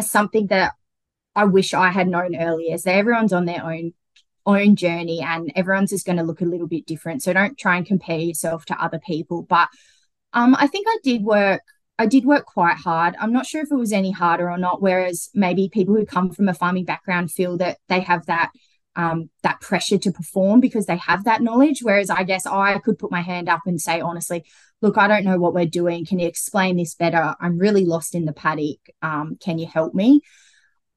something 0.00 0.46
that 0.48 0.72
i 1.34 1.44
wish 1.44 1.74
i 1.74 1.90
had 1.90 2.08
known 2.08 2.34
earlier 2.36 2.74
is 2.74 2.84
that 2.84 2.94
everyone's 2.94 3.32
on 3.32 3.44
their 3.44 3.64
own 3.64 3.92
own 4.46 4.74
journey 4.74 5.20
and 5.20 5.52
everyone's 5.54 5.92
is 5.92 6.02
going 6.02 6.16
to 6.16 6.24
look 6.24 6.40
a 6.40 6.46
little 6.46 6.66
bit 6.66 6.86
different. 6.86 7.22
So 7.22 7.32
don't 7.32 7.58
try 7.58 7.76
and 7.76 7.86
compare 7.86 8.18
yourself 8.18 8.64
to 8.66 8.82
other 8.82 8.98
people. 8.98 9.42
But 9.42 9.68
um, 10.32 10.54
i 10.58 10.66
think 10.66 10.86
i 10.88 10.98
did 11.02 11.22
work 11.22 11.62
I 12.00 12.06
did 12.06 12.24
work 12.24 12.46
quite 12.46 12.78
hard. 12.78 13.14
I'm 13.20 13.30
not 13.30 13.44
sure 13.44 13.60
if 13.60 13.70
it 13.70 13.74
was 13.74 13.92
any 13.92 14.10
harder 14.10 14.50
or 14.50 14.56
not. 14.56 14.80
Whereas 14.80 15.28
maybe 15.34 15.68
people 15.68 15.94
who 15.94 16.06
come 16.06 16.30
from 16.30 16.48
a 16.48 16.54
farming 16.54 16.86
background 16.86 17.30
feel 17.30 17.58
that 17.58 17.76
they 17.88 18.00
have 18.00 18.24
that 18.24 18.52
um, 18.96 19.28
that 19.42 19.60
pressure 19.60 19.98
to 19.98 20.10
perform 20.10 20.60
because 20.60 20.86
they 20.86 20.96
have 20.96 21.24
that 21.24 21.42
knowledge. 21.42 21.80
Whereas 21.82 22.08
I 22.08 22.22
guess 22.22 22.46
I 22.46 22.78
could 22.78 22.98
put 22.98 23.10
my 23.10 23.20
hand 23.20 23.50
up 23.50 23.60
and 23.66 23.78
say 23.78 24.00
honestly, 24.00 24.46
look, 24.80 24.96
I 24.96 25.08
don't 25.08 25.26
know 25.26 25.38
what 25.38 25.52
we're 25.52 25.66
doing. 25.66 26.06
Can 26.06 26.18
you 26.18 26.26
explain 26.26 26.78
this 26.78 26.94
better? 26.94 27.34
I'm 27.38 27.58
really 27.58 27.84
lost 27.84 28.14
in 28.14 28.24
the 28.24 28.32
paddock. 28.32 28.78
Um, 29.02 29.36
can 29.38 29.58
you 29.58 29.66
help 29.66 29.92
me? 29.92 30.22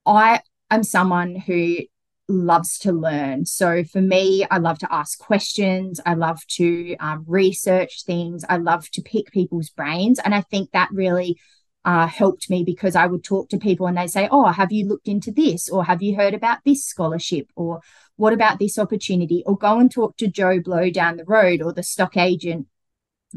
I 0.05 0.39
am 0.72 0.83
someone 0.83 1.36
who 1.36 1.79
loves 2.27 2.77
to 2.80 2.92
learn. 2.92 3.46
So 3.46 3.84
for 3.84 4.01
me, 4.01 4.46
I 4.50 4.58
love 4.58 4.80
to 4.80 4.94
ask 4.94 5.20
questions. 5.20 6.00
I 6.06 6.13
love 6.13 6.46
to 6.51 6.96
um, 7.00 7.25
research 7.27 8.03
things. 8.06 8.46
I 8.48 8.58
love 8.58 8.89
to 8.92 9.01
pick 9.01 9.32
people's 9.32 9.70
brains. 9.70 10.20
And 10.24 10.34
I 10.34 10.42
think 10.42 10.72
that 10.72 10.89
really 10.92 11.38
uh, 11.86 12.08
helped 12.08 12.50
me 12.50 12.63
because 12.63 12.96
I 12.96 13.08
would 13.08 13.24
talk 13.24 13.50
to 13.50 13.58
people 13.58 13.88
and 13.88 13.98
they 13.98 14.08
say, 14.08 14.30
Oh, 14.32 14.46
have 14.46 14.72
you 14.72 14.88
looked 14.88 15.08
into 15.08 15.32
this? 15.32 15.70
Or 15.70 15.84
have 15.84 16.01
you 16.01 16.15
heard 16.15 16.34
about 16.34 16.60
this 16.65 16.86
scholarship? 16.86 17.48
Or 17.56 17.82
what 18.15 18.34
about 18.34 18.60
this 18.60 18.80
opportunity? 18.80 19.44
Or 19.46 19.58
go 19.58 19.80
and 19.80 19.92
talk 19.92 20.15
to 20.18 20.27
Joe 20.27 20.60
Blow 20.62 20.89
down 20.89 21.18
the 21.18 21.25
road 21.25 21.62
or 21.62 21.74
the 21.74 21.84
stock 21.84 22.15
agent, 22.15 22.68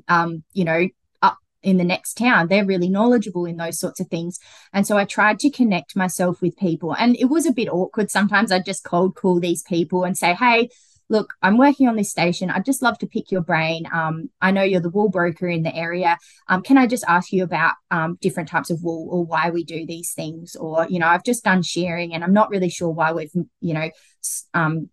um, 0.06 0.44
you 0.52 0.64
know, 0.64 0.88
in 1.66 1.78
the 1.78 1.84
next 1.84 2.14
town. 2.14 2.46
They're 2.46 2.64
really 2.64 2.88
knowledgeable 2.88 3.44
in 3.44 3.56
those 3.56 3.78
sorts 3.78 3.98
of 3.98 4.06
things. 4.06 4.38
And 4.72 4.86
so 4.86 4.96
I 4.96 5.04
tried 5.04 5.40
to 5.40 5.50
connect 5.50 5.96
myself 5.96 6.40
with 6.40 6.56
people. 6.56 6.94
And 6.94 7.16
it 7.16 7.24
was 7.24 7.44
a 7.44 7.52
bit 7.52 7.68
awkward. 7.68 8.08
Sometimes 8.10 8.52
I'd 8.52 8.64
just 8.64 8.84
cold 8.84 9.16
call 9.16 9.40
these 9.40 9.64
people 9.64 10.04
and 10.04 10.16
say, 10.16 10.32
hey, 10.34 10.68
look, 11.08 11.34
I'm 11.42 11.58
working 11.58 11.88
on 11.88 11.96
this 11.96 12.10
station. 12.10 12.50
I'd 12.50 12.64
just 12.64 12.82
love 12.82 12.98
to 12.98 13.08
pick 13.08 13.32
your 13.32 13.40
brain. 13.40 13.84
Um, 13.92 14.30
I 14.40 14.52
know 14.52 14.62
you're 14.62 14.80
the 14.80 14.90
wool 14.90 15.08
broker 15.08 15.48
in 15.48 15.64
the 15.64 15.74
area. 15.74 16.18
Um, 16.46 16.62
can 16.62 16.78
I 16.78 16.86
just 16.86 17.04
ask 17.08 17.32
you 17.32 17.42
about 17.42 17.74
um, 17.90 18.16
different 18.20 18.48
types 18.48 18.70
of 18.70 18.84
wool 18.84 19.08
or 19.10 19.24
why 19.24 19.50
we 19.50 19.64
do 19.64 19.86
these 19.86 20.12
things? 20.14 20.54
Or, 20.54 20.86
you 20.88 21.00
know, 21.00 21.08
I've 21.08 21.24
just 21.24 21.42
done 21.42 21.62
shearing 21.62 22.14
and 22.14 22.22
I'm 22.22 22.32
not 22.32 22.50
really 22.50 22.70
sure 22.70 22.90
why 22.90 23.10
we've, 23.12 23.32
you 23.60 23.74
know, 23.74 23.90
um, 24.54 24.88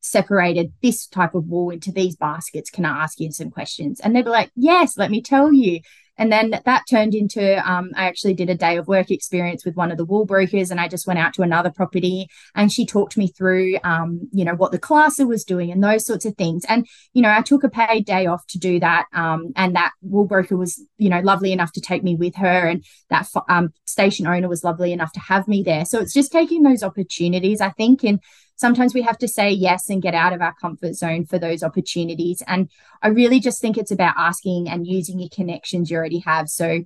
separated 0.00 0.72
this 0.82 1.06
type 1.06 1.34
of 1.34 1.46
wool 1.46 1.70
into 1.70 1.90
these 1.90 2.16
baskets. 2.16 2.70
Can 2.70 2.84
I 2.84 3.02
ask 3.04 3.18
you 3.18 3.30
some 3.32 3.50
questions? 3.50 4.00
And 4.00 4.14
they'd 4.14 4.24
be 4.24 4.30
like, 4.30 4.50
Yes, 4.54 4.98
let 4.98 5.10
me 5.10 5.22
tell 5.22 5.52
you. 5.52 5.80
And 6.18 6.30
then 6.30 6.60
that 6.64 6.82
turned 6.88 7.14
into 7.14 7.58
um, 7.68 7.90
I 7.96 8.04
actually 8.04 8.34
did 8.34 8.50
a 8.50 8.54
day 8.54 8.76
of 8.76 8.86
work 8.86 9.10
experience 9.10 9.64
with 9.64 9.76
one 9.76 9.90
of 9.90 9.96
the 9.96 10.04
wool 10.04 10.26
brokers, 10.26 10.70
and 10.70 10.80
I 10.80 10.88
just 10.88 11.06
went 11.06 11.18
out 11.18 11.32
to 11.34 11.42
another 11.42 11.70
property 11.70 12.28
and 12.54 12.70
she 12.70 12.84
talked 12.84 13.16
me 13.16 13.28
through, 13.28 13.78
um, 13.82 14.28
you 14.32 14.44
know, 14.44 14.54
what 14.54 14.72
the 14.72 14.78
classer 14.78 15.26
was 15.26 15.44
doing 15.44 15.70
and 15.70 15.82
those 15.82 16.04
sorts 16.04 16.24
of 16.24 16.36
things. 16.36 16.64
And 16.68 16.86
you 17.12 17.22
know, 17.22 17.30
I 17.30 17.40
took 17.42 17.64
a 17.64 17.70
paid 17.70 18.04
day 18.04 18.26
off 18.26 18.46
to 18.48 18.58
do 18.58 18.78
that, 18.80 19.06
um, 19.14 19.52
and 19.56 19.74
that 19.76 19.92
wool 20.02 20.26
broker 20.26 20.56
was, 20.56 20.82
you 20.98 21.08
know, 21.08 21.20
lovely 21.20 21.52
enough 21.52 21.72
to 21.72 21.80
take 21.80 22.02
me 22.02 22.14
with 22.14 22.36
her, 22.36 22.68
and 22.68 22.84
that 23.10 23.26
um, 23.48 23.72
station 23.86 24.26
owner 24.26 24.48
was 24.48 24.64
lovely 24.64 24.92
enough 24.92 25.12
to 25.12 25.20
have 25.20 25.48
me 25.48 25.62
there. 25.62 25.84
So 25.84 26.00
it's 26.00 26.14
just 26.14 26.32
taking 26.32 26.62
those 26.62 26.82
opportunities, 26.82 27.60
I 27.60 27.70
think, 27.70 28.04
and 28.04 28.20
sometimes 28.56 28.94
we 28.94 29.02
have 29.02 29.18
to 29.18 29.28
say 29.28 29.50
yes 29.50 29.88
and 29.88 30.02
get 30.02 30.14
out 30.14 30.32
of 30.32 30.40
our 30.40 30.54
comfort 30.54 30.94
zone 30.94 31.24
for 31.24 31.38
those 31.38 31.62
opportunities. 31.62 32.42
And 32.46 32.70
I 33.02 33.08
really 33.08 33.40
just 33.40 33.60
think 33.60 33.76
it's 33.76 33.90
about 33.90 34.14
asking 34.16 34.68
and 34.68 34.86
using 34.86 35.18
your 35.18 35.30
connections 35.30 35.90
you 35.90 35.96
already 35.96 36.20
have. 36.20 36.48
So 36.48 36.84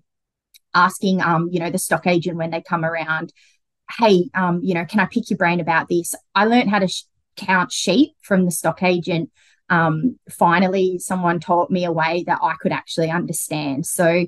asking, 0.75 1.21
um, 1.21 1.49
you 1.51 1.61
know, 1.61 1.71
the 1.71 1.79
stock 1.79 2.07
agent 2.07 2.37
when 2.37 2.51
they 2.51 2.61
come 2.61 2.85
around, 2.85 3.33
hey, 3.99 4.31
um, 4.35 4.61
you 4.63 4.75
know, 4.75 4.85
can 4.85 5.01
I 5.01 5.07
pick 5.07 5.31
your 5.31 5.37
brain 5.37 5.61
about 5.61 5.89
this? 5.89 6.15
I 6.35 6.45
learned 6.45 6.71
how 6.71 6.79
to 6.79 6.89
sh- 6.89 7.05
count 7.37 7.73
sheep 7.73 8.13
from 8.23 8.45
the 8.45 8.51
stock 8.51 8.83
agent. 8.83 9.31
Um, 9.69 10.19
finally, 10.31 10.99
someone 10.99 11.41
taught 11.41 11.71
me 11.71 11.85
a 11.85 11.93
way 11.93 12.25
that 12.27 12.39
I 12.43 12.55
could 12.61 12.73
actually 12.73 13.11
understand. 13.11 13.87
So 13.87 14.27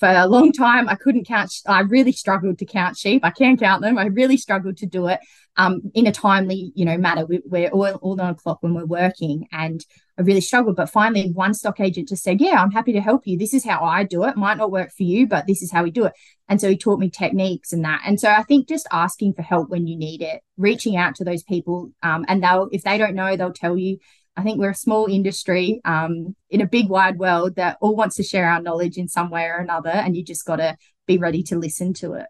for 0.00 0.08
a 0.08 0.26
long 0.26 0.50
time 0.50 0.88
i 0.88 0.94
couldn't 0.94 1.26
count 1.26 1.52
i 1.66 1.80
really 1.80 2.10
struggled 2.10 2.58
to 2.58 2.64
count 2.64 2.96
sheep 2.96 3.22
i 3.22 3.30
can 3.30 3.56
count 3.56 3.82
them 3.82 3.98
i 3.98 4.06
really 4.06 4.38
struggled 4.38 4.78
to 4.78 4.86
do 4.86 5.06
it 5.06 5.20
um, 5.56 5.82
in 5.94 6.06
a 6.06 6.12
timely 6.12 6.72
you 6.74 6.84
know 6.84 6.96
manner. 6.96 7.26
We, 7.26 7.40
we're 7.44 7.68
all, 7.68 7.86
all 7.86 8.20
on 8.20 8.30
a 8.30 8.34
clock 8.34 8.62
when 8.62 8.74
we're 8.74 8.86
working 8.86 9.46
and 9.52 9.84
i 10.18 10.22
really 10.22 10.40
struggled 10.40 10.76
but 10.76 10.90
finally 10.90 11.30
one 11.32 11.54
stock 11.54 11.80
agent 11.80 12.08
just 12.08 12.22
said 12.22 12.40
yeah 12.40 12.62
i'm 12.62 12.70
happy 12.70 12.92
to 12.92 13.00
help 13.00 13.26
you. 13.26 13.38
This 13.38 13.54
is 13.54 13.64
how 13.64 13.84
i 13.84 14.04
do 14.04 14.24
it. 14.24 14.36
Might 14.36 14.58
not 14.58 14.70
work 14.70 14.90
for 14.92 15.02
you 15.02 15.26
but 15.26 15.46
this 15.46 15.62
is 15.62 15.70
how 15.70 15.82
we 15.82 15.90
do 15.90 16.04
it. 16.04 16.12
And 16.48 16.60
so 16.60 16.68
he 16.68 16.76
taught 16.76 16.98
me 16.98 17.10
techniques 17.10 17.72
and 17.72 17.84
that. 17.84 18.02
And 18.06 18.18
so 18.20 18.30
i 18.30 18.42
think 18.42 18.68
just 18.68 18.86
asking 18.90 19.34
for 19.34 19.42
help 19.42 19.68
when 19.68 19.86
you 19.86 19.96
need 19.96 20.22
it 20.22 20.42
reaching 20.56 20.96
out 20.96 21.14
to 21.16 21.24
those 21.24 21.42
people 21.42 21.90
um, 22.02 22.24
and 22.28 22.42
they'll 22.42 22.68
if 22.72 22.82
they 22.82 22.98
don't 22.98 23.14
know 23.14 23.36
they'll 23.36 23.52
tell 23.52 23.76
you. 23.76 23.98
I 24.36 24.42
think 24.42 24.58
we're 24.58 24.70
a 24.70 24.74
small 24.74 25.06
industry 25.06 25.80
um, 25.84 26.34
in 26.48 26.60
a 26.60 26.66
big 26.66 26.88
wide 26.88 27.18
world 27.18 27.56
that 27.56 27.76
all 27.80 27.96
wants 27.96 28.16
to 28.16 28.22
share 28.22 28.48
our 28.48 28.62
knowledge 28.62 28.96
in 28.96 29.08
some 29.08 29.28
way 29.28 29.44
or 29.44 29.56
another, 29.56 29.90
and 29.90 30.16
you 30.16 30.24
just 30.24 30.46
got 30.46 30.56
to 30.56 30.78
be 31.06 31.18
ready 31.18 31.42
to 31.42 31.58
listen 31.58 31.92
to 31.94 32.14
it. 32.14 32.26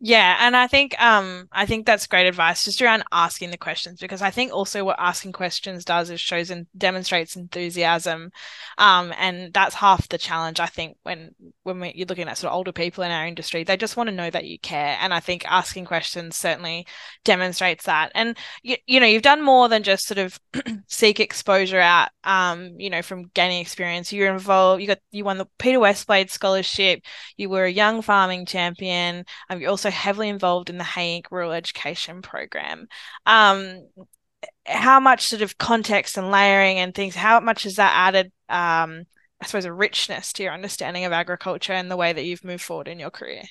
Yeah, 0.00 0.36
and 0.40 0.56
I 0.56 0.68
think 0.68 0.94
um 1.02 1.48
I 1.50 1.66
think 1.66 1.84
that's 1.84 2.06
great 2.06 2.28
advice 2.28 2.62
just 2.64 2.80
around 2.80 3.02
asking 3.10 3.50
the 3.50 3.56
questions 3.56 3.98
because 3.98 4.22
I 4.22 4.30
think 4.30 4.52
also 4.52 4.84
what 4.84 4.94
asking 4.96 5.32
questions 5.32 5.84
does 5.84 6.08
is 6.08 6.20
shows 6.20 6.50
and 6.50 6.68
demonstrates 6.76 7.34
enthusiasm, 7.34 8.30
um 8.78 9.12
and 9.18 9.52
that's 9.52 9.74
half 9.74 10.08
the 10.08 10.16
challenge 10.16 10.60
I 10.60 10.66
think 10.66 10.98
when 11.02 11.34
when 11.64 11.80
we, 11.80 11.92
you're 11.96 12.06
looking 12.06 12.28
at 12.28 12.38
sort 12.38 12.52
of 12.52 12.56
older 12.56 12.70
people 12.70 13.02
in 13.02 13.10
our 13.10 13.26
industry 13.26 13.64
they 13.64 13.76
just 13.76 13.96
want 13.96 14.08
to 14.08 14.14
know 14.14 14.30
that 14.30 14.44
you 14.44 14.56
care 14.60 14.96
and 15.00 15.12
I 15.12 15.18
think 15.18 15.44
asking 15.50 15.86
questions 15.86 16.36
certainly 16.36 16.86
demonstrates 17.24 17.84
that 17.86 18.12
and 18.14 18.36
you, 18.62 18.76
you 18.86 19.00
know 19.00 19.06
you've 19.06 19.22
done 19.22 19.42
more 19.42 19.68
than 19.68 19.82
just 19.82 20.06
sort 20.06 20.18
of 20.18 20.38
seek 20.86 21.18
exposure 21.18 21.80
out 21.80 22.10
um 22.22 22.72
you 22.78 22.88
know 22.88 23.02
from 23.02 23.30
gaining 23.34 23.60
experience. 23.60 24.12
You're 24.12 24.32
involved 24.32 24.80
you 24.80 24.86
got 24.86 25.00
you 25.10 25.24
won 25.24 25.38
the 25.38 25.46
Peter 25.58 25.78
Westblade 25.80 26.30
scholarship 26.30 27.02
you 27.36 27.48
were 27.48 27.64
a 27.64 27.70
young 27.70 28.02
farming 28.02 28.46
champion 28.46 29.24
um, 29.50 29.60
you 29.60 29.68
also 29.68 29.87
also 29.88 29.96
heavily 29.96 30.28
involved 30.28 30.70
in 30.70 30.78
the 30.78 30.84
Hay 30.84 31.20
Inc. 31.20 31.30
Rural 31.30 31.52
Education 31.52 32.22
Program. 32.22 32.88
Um, 33.26 33.88
how 34.66 35.00
much 35.00 35.26
sort 35.26 35.42
of 35.42 35.58
context 35.58 36.16
and 36.18 36.30
layering 36.30 36.78
and 36.78 36.94
things, 36.94 37.14
how 37.14 37.40
much 37.40 37.64
has 37.64 37.76
that 37.76 37.92
added, 37.94 38.26
um, 38.48 39.04
I 39.40 39.46
suppose, 39.46 39.64
a 39.64 39.72
richness 39.72 40.32
to 40.34 40.42
your 40.42 40.52
understanding 40.52 41.04
of 41.04 41.12
agriculture 41.12 41.72
and 41.72 41.90
the 41.90 41.96
way 41.96 42.12
that 42.12 42.24
you've 42.24 42.44
moved 42.44 42.62
forward 42.62 42.88
in 42.88 43.00
your 43.00 43.10
career? 43.10 43.42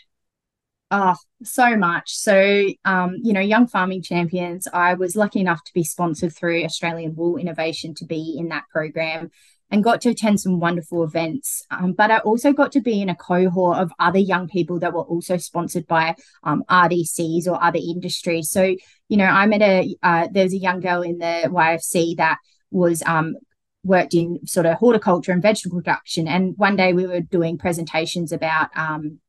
Oh, 0.89 1.15
so 1.43 1.75
much. 1.75 2.15
So, 2.15 2.67
um, 2.85 3.17
you 3.21 3.33
know, 3.33 3.41
Young 3.41 3.67
Farming 3.67 4.03
Champions, 4.03 4.69
I 4.71 4.93
was 4.93 5.17
lucky 5.17 5.41
enough 5.41 5.61
to 5.65 5.73
be 5.73 5.83
sponsored 5.83 6.33
through 6.33 6.63
Australian 6.63 7.15
Wool 7.15 7.37
Innovation 7.37 7.93
to 7.95 8.05
be 8.05 8.37
in 8.39 8.49
that 8.49 8.63
program 8.71 9.31
and 9.69 9.83
got 9.83 10.01
to 10.01 10.09
attend 10.09 10.39
some 10.39 10.59
wonderful 10.59 11.03
events. 11.03 11.65
Um, 11.71 11.93
but 11.93 12.11
I 12.11 12.19
also 12.19 12.53
got 12.53 12.71
to 12.73 12.81
be 12.81 13.01
in 13.01 13.09
a 13.09 13.15
cohort 13.15 13.77
of 13.77 13.91
other 13.99 14.19
young 14.19 14.47
people 14.47 14.79
that 14.79 14.93
were 14.93 15.03
also 15.03 15.37
sponsored 15.37 15.87
by 15.87 16.15
um, 16.43 16.63
RDCs 16.69 17.47
or 17.47 17.61
other 17.61 17.79
industries. 17.79 18.49
So, 18.49 18.75
you 19.09 19.17
know, 19.17 19.25
I 19.25 19.45
met 19.45 19.61
a, 19.61 19.95
uh, 20.01 20.27
there's 20.31 20.53
a 20.53 20.57
young 20.57 20.79
girl 20.79 21.01
in 21.01 21.17
the 21.17 21.43
YFC 21.45 22.17
that 22.17 22.37
was 22.71 23.03
um, 23.03 23.35
worked 23.83 24.13
in 24.13 24.45
sort 24.45 24.65
of 24.65 24.77
horticulture 24.77 25.31
and 25.31 25.41
vegetable 25.41 25.77
production. 25.77 26.27
And 26.27 26.53
one 26.57 26.75
day 26.75 26.93
we 26.93 27.07
were 27.07 27.21
doing 27.21 27.57
presentations 27.57 28.31
about 28.31 28.69
um, 28.75 29.19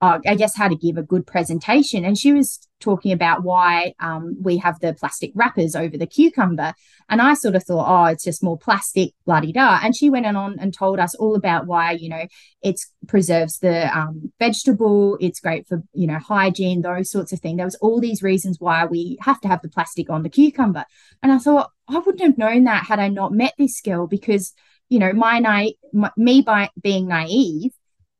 uh, 0.00 0.18
I 0.26 0.36
guess 0.36 0.56
how 0.56 0.68
to 0.68 0.76
give 0.76 0.96
a 0.96 1.02
good 1.02 1.26
presentation. 1.26 2.04
And 2.04 2.16
she 2.16 2.32
was 2.32 2.60
talking 2.78 3.10
about 3.10 3.42
why 3.42 3.94
um, 3.98 4.36
we 4.40 4.56
have 4.58 4.78
the 4.78 4.94
plastic 4.94 5.32
wrappers 5.34 5.74
over 5.74 5.96
the 5.96 6.06
cucumber. 6.06 6.72
And 7.08 7.20
I 7.20 7.34
sort 7.34 7.56
of 7.56 7.64
thought, 7.64 7.86
oh, 7.88 8.04
it's 8.04 8.22
just 8.22 8.42
more 8.42 8.56
plastic, 8.56 9.12
bloody 9.26 9.50
da. 9.50 9.80
And 9.82 9.96
she 9.96 10.08
went 10.08 10.26
on 10.26 10.58
and 10.60 10.72
told 10.72 11.00
us 11.00 11.16
all 11.16 11.34
about 11.34 11.66
why, 11.66 11.92
you 11.92 12.08
know, 12.08 12.26
it 12.62 12.80
preserves 13.08 13.58
the 13.58 13.96
um, 13.96 14.32
vegetable, 14.38 15.18
it's 15.20 15.40
great 15.40 15.66
for, 15.66 15.82
you 15.92 16.06
know, 16.06 16.18
hygiene, 16.18 16.82
those 16.82 17.10
sorts 17.10 17.32
of 17.32 17.40
things. 17.40 17.56
There 17.56 17.66
was 17.66 17.74
all 17.76 18.00
these 18.00 18.22
reasons 18.22 18.58
why 18.60 18.86
we 18.86 19.18
have 19.22 19.40
to 19.40 19.48
have 19.48 19.62
the 19.62 19.68
plastic 19.68 20.10
on 20.10 20.22
the 20.22 20.30
cucumber. 20.30 20.84
And 21.24 21.32
I 21.32 21.38
thought, 21.38 21.72
I 21.88 21.98
wouldn't 21.98 22.22
have 22.22 22.38
known 22.38 22.64
that 22.64 22.84
had 22.84 23.00
I 23.00 23.08
not 23.08 23.32
met 23.32 23.54
this 23.58 23.80
girl 23.80 24.06
because, 24.06 24.52
you 24.88 25.00
know, 25.00 25.12
my, 25.12 25.40
na- 25.40 26.10
me 26.16 26.42
by 26.42 26.70
being 26.80 27.08
naive 27.08 27.72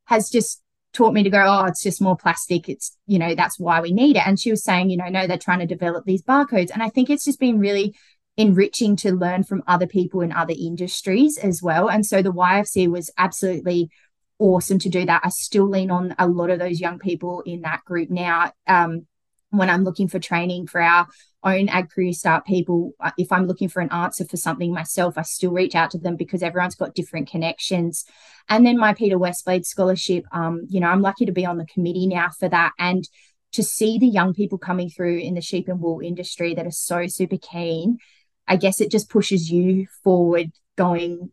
has 0.06 0.28
just 0.28 0.61
taught 0.92 1.12
me 1.12 1.23
to 1.23 1.30
go, 1.30 1.45
oh, 1.47 1.64
it's 1.66 1.83
just 1.83 2.00
more 2.00 2.16
plastic. 2.16 2.68
It's, 2.68 2.97
you 3.07 3.18
know, 3.18 3.35
that's 3.35 3.59
why 3.59 3.80
we 3.80 3.92
need 3.92 4.16
it. 4.16 4.26
And 4.26 4.38
she 4.38 4.50
was 4.50 4.64
saying, 4.64 4.90
you 4.90 4.97
know, 4.97 5.09
no, 5.09 5.26
they're 5.26 5.38
trying 5.38 5.61
to 5.61 5.66
develop 5.66 6.04
these 6.04 6.23
barcodes. 6.23 6.71
And 6.73 6.83
I 6.83 6.88
think 6.88 7.11
it's 7.11 7.25
just 7.25 7.40
been 7.40 7.59
really 7.59 7.95
enriching 8.37 8.97
to 8.97 9.12
learn 9.12 9.42
from 9.42 9.64
other 9.66 9.87
people 9.87 10.21
in 10.21 10.33
other 10.33 10.54
industries 10.57 11.37
as 11.38 11.61
well. 11.62 11.90
And 11.90 12.07
so 12.07 12.23
the 12.23 12.33
YFC 12.33 12.88
was 12.88 13.11
absolutely 13.18 13.90
awesome 14.38 14.78
to 14.78 14.88
do 14.88 15.04
that. 15.04 15.23
I 15.25 15.28
still 15.30 15.68
lean 15.68 15.90
on 15.90 16.14
a 16.18 16.28
lot 16.28 16.50
of 16.50 16.61
those 16.61 16.80
young 16.80 17.00
people 17.00 17.42
in 17.42 17.62
that 17.62 17.85
group 17.85 18.11
now. 18.11 18.52
Um, 18.66 19.07
when 19.50 19.71
I'm 19.71 19.85
looking 19.85 20.09
for 20.09 20.19
training 20.19 20.67
for 20.67 20.81
our 20.81 21.07
own 21.43 21.69
ag 21.69 21.90
career 21.90 22.12
start 22.12 22.45
people, 22.45 22.93
uh, 23.00 23.12
if 23.17 23.33
I'm 23.33 23.47
looking 23.47 23.69
for 23.69 23.81
an 23.81 23.93
answer 23.93 24.25
for 24.25 24.37
something 24.37 24.73
myself, 24.73 25.17
I 25.17 25.23
still 25.23 25.52
reach 25.52 25.75
out 25.75 25.90
to 25.93 25.99
them 25.99 26.17
because 26.17 26.43
everyone's 26.43 26.75
got 26.75 26.95
different 26.95 27.31
connections. 27.31 28.05
And 28.49 28.67
then 28.67 28.78
my 28.78 28.95
Peter 28.95 29.19
Westblade 29.19 29.64
scholarship, 29.64 30.25
um, 30.33 30.67
you 30.69 30.81
know, 30.81 30.88
I'm 30.88 31.02
lucky 31.02 31.26
to 31.26 31.33
be 31.33 31.47
on 31.47 31.59
the 31.59 31.67
committee 31.67 32.07
now 32.07 32.28
for 32.38 32.49
that. 32.49 32.73
And 32.78 33.09
to 33.52 33.62
see 33.62 33.99
the 33.99 34.07
young 34.07 34.35
people 34.35 34.59
coming 34.59 34.90
through 34.90 35.19
in 35.19 35.35
the 35.35 35.40
sheep 35.40 35.69
and 35.69 35.81
wool 35.81 36.00
industry 36.00 36.55
that 36.55 36.67
are 36.67 36.71
so 36.71 37.07
super 37.07 37.38
keen, 37.38 37.99
I 38.47 38.57
guess 38.57 38.81
it 38.81 38.90
just 38.90 39.11
pushes 39.11 39.50
you 39.50 39.87
forward 40.02 40.50
going 40.76 41.31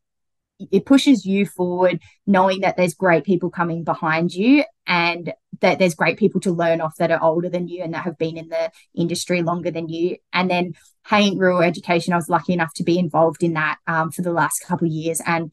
it 0.59 0.85
pushes 0.85 1.25
you 1.25 1.45
forward 1.45 1.99
knowing 2.25 2.61
that 2.61 2.77
there's 2.77 2.93
great 2.93 3.23
people 3.23 3.49
coming 3.49 3.83
behind 3.83 4.33
you 4.33 4.63
and 4.87 5.33
that 5.61 5.79
there's 5.79 5.95
great 5.95 6.17
people 6.17 6.39
to 6.41 6.51
learn 6.51 6.81
off 6.81 6.95
that 6.97 7.11
are 7.11 7.21
older 7.21 7.49
than 7.49 7.67
you 7.67 7.83
and 7.83 7.93
that 7.93 8.03
have 8.03 8.17
been 8.17 8.37
in 8.37 8.49
the 8.49 8.71
industry 8.95 9.41
longer 9.41 9.71
than 9.71 9.89
you. 9.89 10.17
And 10.31 10.49
then 10.49 10.73
Hay 11.07 11.29
Inc 11.29 11.39
rural 11.39 11.61
education 11.61 12.13
i 12.13 12.15
was 12.15 12.29
lucky 12.29 12.53
enough 12.53 12.73
to 12.75 12.83
be 12.83 12.97
involved 12.97 13.43
in 13.43 13.53
that 13.53 13.77
um, 13.87 14.11
for 14.11 14.21
the 14.21 14.33
last 14.33 14.63
couple 14.65 14.87
of 14.87 14.93
years. 14.93 15.21
And 15.25 15.51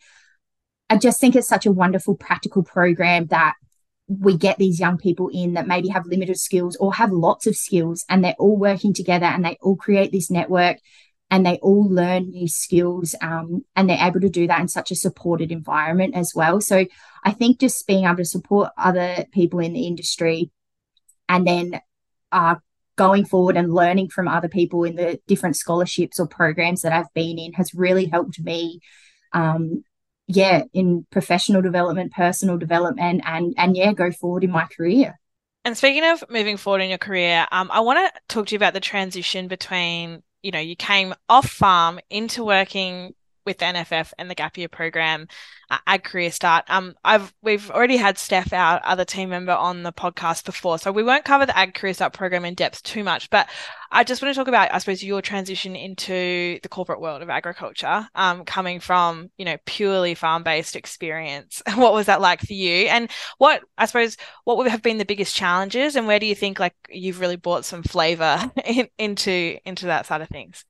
i 0.89 0.97
just 0.97 1.21
think 1.21 1.35
it's 1.35 1.49
such 1.49 1.67
a 1.67 1.73
wonderful 1.73 2.15
practical 2.15 2.63
program 2.63 3.27
that 3.27 3.55
we 4.09 4.37
get 4.37 4.59
these 4.59 4.81
young 4.81 4.99
people 4.99 5.29
in 5.33 5.55
that 5.55 5.67
maybe 5.67 5.89
have 5.89 6.07
limited 6.07 6.39
skills 6.39 6.77
or 6.77 6.93
have 6.95 7.13
lots 7.13 7.47
of 7.47 7.57
skills 7.57 8.05
and 8.09 8.25
they're 8.25 8.35
all 8.39 8.57
working 8.57 8.93
together 8.93 9.27
and 9.27 9.45
they 9.45 9.57
all 9.61 9.77
create 9.77 10.13
this 10.13 10.31
network 10.31 10.79
and 11.33 11.47
they 11.47 11.57
all 11.63 11.89
learn 11.89 12.31
new 12.31 12.47
skills 12.47 13.15
um, 13.23 13.65
and 13.75 13.89
they're 13.89 14.07
able 14.07 14.21
to 14.21 14.29
do 14.29 14.47
that 14.47 14.61
in 14.61 14.69
such 14.69 14.91
a 14.91 14.95
supported 14.95 15.51
environment 15.51 16.15
as 16.15 16.33
well. 16.37 16.61
So 16.61 16.85
i 17.25 17.33
think 17.33 17.59
just 17.59 17.87
being 17.87 18.05
able 18.05 18.17
to 18.17 18.25
support 18.25 18.71
other 18.77 19.25
people 19.33 19.59
in 19.59 19.73
the 19.73 19.87
industry 19.87 20.51
and 21.29 21.47
then 21.47 21.81
uh, 22.33 22.57
going 22.97 23.25
forward 23.25 23.57
and 23.57 23.73
learning 23.73 24.09
from 24.11 24.29
other 24.29 24.49
people 24.49 24.85
in 24.85 24.97
the 24.97 25.21
different 25.27 25.57
scholarships 25.57 26.21
or 26.21 26.27
programs 26.27 26.83
that 26.83 26.93
i've 26.93 27.13
been 27.15 27.39
in 27.39 27.53
has 27.55 27.75
really 27.75 28.07
helped 28.07 28.41
me 28.41 28.81
um, 29.33 29.85
yeah 30.27 30.65
in 30.73 31.07
professional 31.11 31.63
development 31.63 32.13
personal 32.13 32.59
development 32.59 33.23
and 33.25 33.55
and 33.57 33.77
yeah 33.77 33.93
go 33.93 34.11
forward 34.11 34.45
in 34.45 34.51
my 34.51 34.67
career. 34.77 35.19
And 35.65 35.77
speaking 35.77 36.05
of 36.05 36.25
moving 36.29 36.57
forward 36.57 36.83
in 36.83 36.89
your 36.89 36.99
career, 36.99 37.47
um, 37.53 37.71
I 37.73 37.81
want 37.81 38.01
to 38.01 38.21
talk 38.29 38.49
to 38.49 38.53
you 38.53 38.57
about 38.57 38.75
the 38.75 38.81
transition 38.81 39.47
between 39.47 40.25
you 40.43 40.51
know, 40.51 40.59
you 40.59 40.77
came 40.77 41.15
off 41.29 41.49
farm 41.49 42.01
into 42.11 42.45
working 42.45 43.15
with 43.45 43.59
NFF 43.59 44.13
and 44.19 44.31
the 44.31 44.35
gap 44.35 44.57
year 44.57 44.69
program 44.69 45.29
uh, 45.73 45.79
ag 45.87 46.05
career 46.05 46.31
start. 46.31 46.65
Um, 46.69 46.95
I've 47.03 47.33
we've 47.43 47.71
already 47.71 47.97
had 47.97 48.19
Steph, 48.19 48.53
our 48.53 48.81
other 48.85 49.07
team 49.07 49.31
member, 49.31 49.53
on 49.53 49.83
the 49.83 49.93
podcast 49.93 50.45
before, 50.45 50.79
so 50.79 50.93
we 50.93 51.03
won't 51.03 51.25
cover 51.25 51.47
the 51.47 51.57
ag 51.57 51.73
career 51.73 51.95
start 51.95 52.13
program 52.13 52.45
in 52.45 52.55
depth 52.55 52.83
too 52.83 53.03
much. 53.03 53.31
But 53.31 53.49
I 53.91 54.05
just 54.05 54.21
want 54.21 54.35
to 54.35 54.39
talk 54.39 54.49
about, 54.49 54.73
I 54.73 54.79
suppose, 54.79 55.03
your 55.03 55.23
transition 55.23 55.75
into 55.75 56.59
the 56.63 56.69
corporate 56.69 57.01
world 57.01 57.23
of 57.23 57.31
agriculture, 57.31 58.07
um, 58.15 58.45
coming 58.45 58.81
from 58.81 59.31
you 59.39 59.47
know 59.47 59.57
purely 59.65 60.15
farm 60.15 60.43
based 60.43 60.77
experience. 60.77 61.63
what 61.75 61.95
was 61.95 62.07
that 62.07 62.21
like 62.21 62.41
for 62.41 62.53
you? 62.53 62.89
And 62.89 63.11
what 63.39 63.63
I 63.79 63.87
suppose 63.87 64.19
what 64.45 64.59
would 64.59 64.69
have 64.69 64.83
been 64.83 64.99
the 64.99 65.07
biggest 65.07 65.35
challenges, 65.35 65.97
and 65.97 66.07
where 66.07 66.19
do 66.19 66.27
you 66.27 66.35
think 66.35 66.61
like 66.61 66.75
you've 66.91 67.21
really 67.21 67.37
brought 67.37 67.65
some 67.65 67.83
flavor 67.83 68.39
in, 68.65 68.89
into 68.99 69.57
into 69.65 69.87
that 69.87 70.05
side 70.05 70.21
of 70.21 70.29
things? 70.29 70.67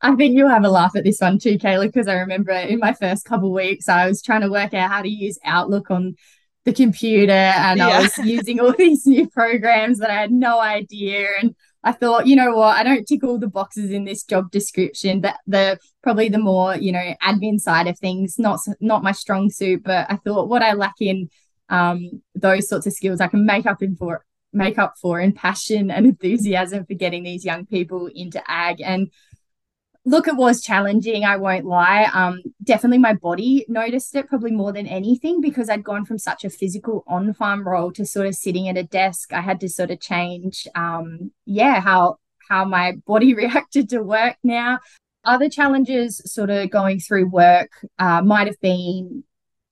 I 0.00 0.14
think 0.16 0.36
you'll 0.36 0.48
have 0.48 0.64
a 0.64 0.68
laugh 0.70 0.96
at 0.96 1.04
this 1.04 1.20
one 1.20 1.38
too, 1.38 1.58
Kayla, 1.58 1.86
because 1.86 2.08
I 2.08 2.14
remember 2.14 2.52
in 2.52 2.78
my 2.78 2.92
first 2.92 3.24
couple 3.24 3.52
weeks, 3.52 3.88
I 3.88 4.06
was 4.06 4.22
trying 4.22 4.42
to 4.42 4.50
work 4.50 4.74
out 4.74 4.90
how 4.90 5.02
to 5.02 5.08
use 5.08 5.38
Outlook 5.44 5.90
on 5.90 6.16
the 6.64 6.72
computer 6.72 7.32
and 7.32 7.78
yeah. 7.78 7.88
I 7.88 8.02
was 8.02 8.16
using 8.18 8.60
all 8.60 8.72
these 8.78 9.06
new 9.06 9.28
programs 9.28 9.98
that 9.98 10.10
I 10.10 10.14
had 10.14 10.32
no 10.32 10.60
idea. 10.60 11.28
And 11.40 11.54
I 11.82 11.92
thought, 11.92 12.26
you 12.26 12.36
know 12.36 12.56
what, 12.56 12.76
I 12.76 12.82
don't 12.82 13.06
tick 13.06 13.22
all 13.22 13.38
the 13.38 13.48
boxes 13.48 13.90
in 13.90 14.04
this 14.04 14.24
job 14.24 14.50
description, 14.50 15.20
but 15.20 15.36
the 15.46 15.78
probably 16.02 16.28
the 16.28 16.38
more, 16.38 16.76
you 16.76 16.92
know, 16.92 17.14
admin 17.22 17.58
side 17.58 17.86
of 17.86 17.98
things, 17.98 18.38
not 18.38 18.60
not 18.80 19.02
my 19.02 19.12
strong 19.12 19.50
suit, 19.50 19.82
but 19.84 20.06
I 20.10 20.16
thought 20.16 20.48
what 20.48 20.62
I 20.62 20.72
lack 20.72 20.94
in 21.00 21.28
um, 21.68 22.22
those 22.34 22.68
sorts 22.68 22.86
of 22.86 22.92
skills 22.92 23.20
I 23.20 23.28
can 23.28 23.44
make 23.44 23.66
up 23.66 23.82
in 23.82 23.96
for 23.96 24.24
make 24.54 24.78
up 24.78 24.94
for 25.00 25.20
in 25.20 25.32
passion 25.32 25.90
and 25.90 26.06
enthusiasm 26.06 26.86
for 26.86 26.94
getting 26.94 27.24
these 27.24 27.44
young 27.44 27.66
people 27.66 28.08
into 28.14 28.42
ag. 28.48 28.80
And 28.80 29.10
look, 30.04 30.28
it 30.28 30.36
was 30.36 30.60
challenging, 30.60 31.24
I 31.24 31.36
won't 31.36 31.64
lie. 31.64 32.10
Um, 32.12 32.42
definitely 32.62 32.98
my 32.98 33.14
body 33.14 33.64
noticed 33.68 34.14
it 34.14 34.28
probably 34.28 34.50
more 34.50 34.72
than 34.72 34.86
anything 34.86 35.40
because 35.40 35.70
I'd 35.70 35.84
gone 35.84 36.04
from 36.04 36.18
such 36.18 36.44
a 36.44 36.50
physical 36.50 37.04
on 37.06 37.32
farm 37.32 37.66
role 37.66 37.90
to 37.92 38.04
sort 38.04 38.26
of 38.26 38.34
sitting 38.34 38.68
at 38.68 38.76
a 38.76 38.82
desk. 38.82 39.32
I 39.32 39.40
had 39.40 39.60
to 39.60 39.68
sort 39.68 39.90
of 39.90 40.00
change 40.00 40.68
um, 40.74 41.32
yeah, 41.46 41.80
how 41.80 42.18
how 42.48 42.64
my 42.64 42.92
body 43.06 43.34
reacted 43.34 43.88
to 43.90 44.02
work 44.02 44.36
now. 44.42 44.80
Other 45.24 45.48
challenges 45.48 46.20
sort 46.26 46.50
of 46.50 46.70
going 46.70 47.00
through 47.00 47.30
work 47.30 47.70
uh, 47.98 48.20
might 48.20 48.46
have 48.46 48.60
been 48.60 49.24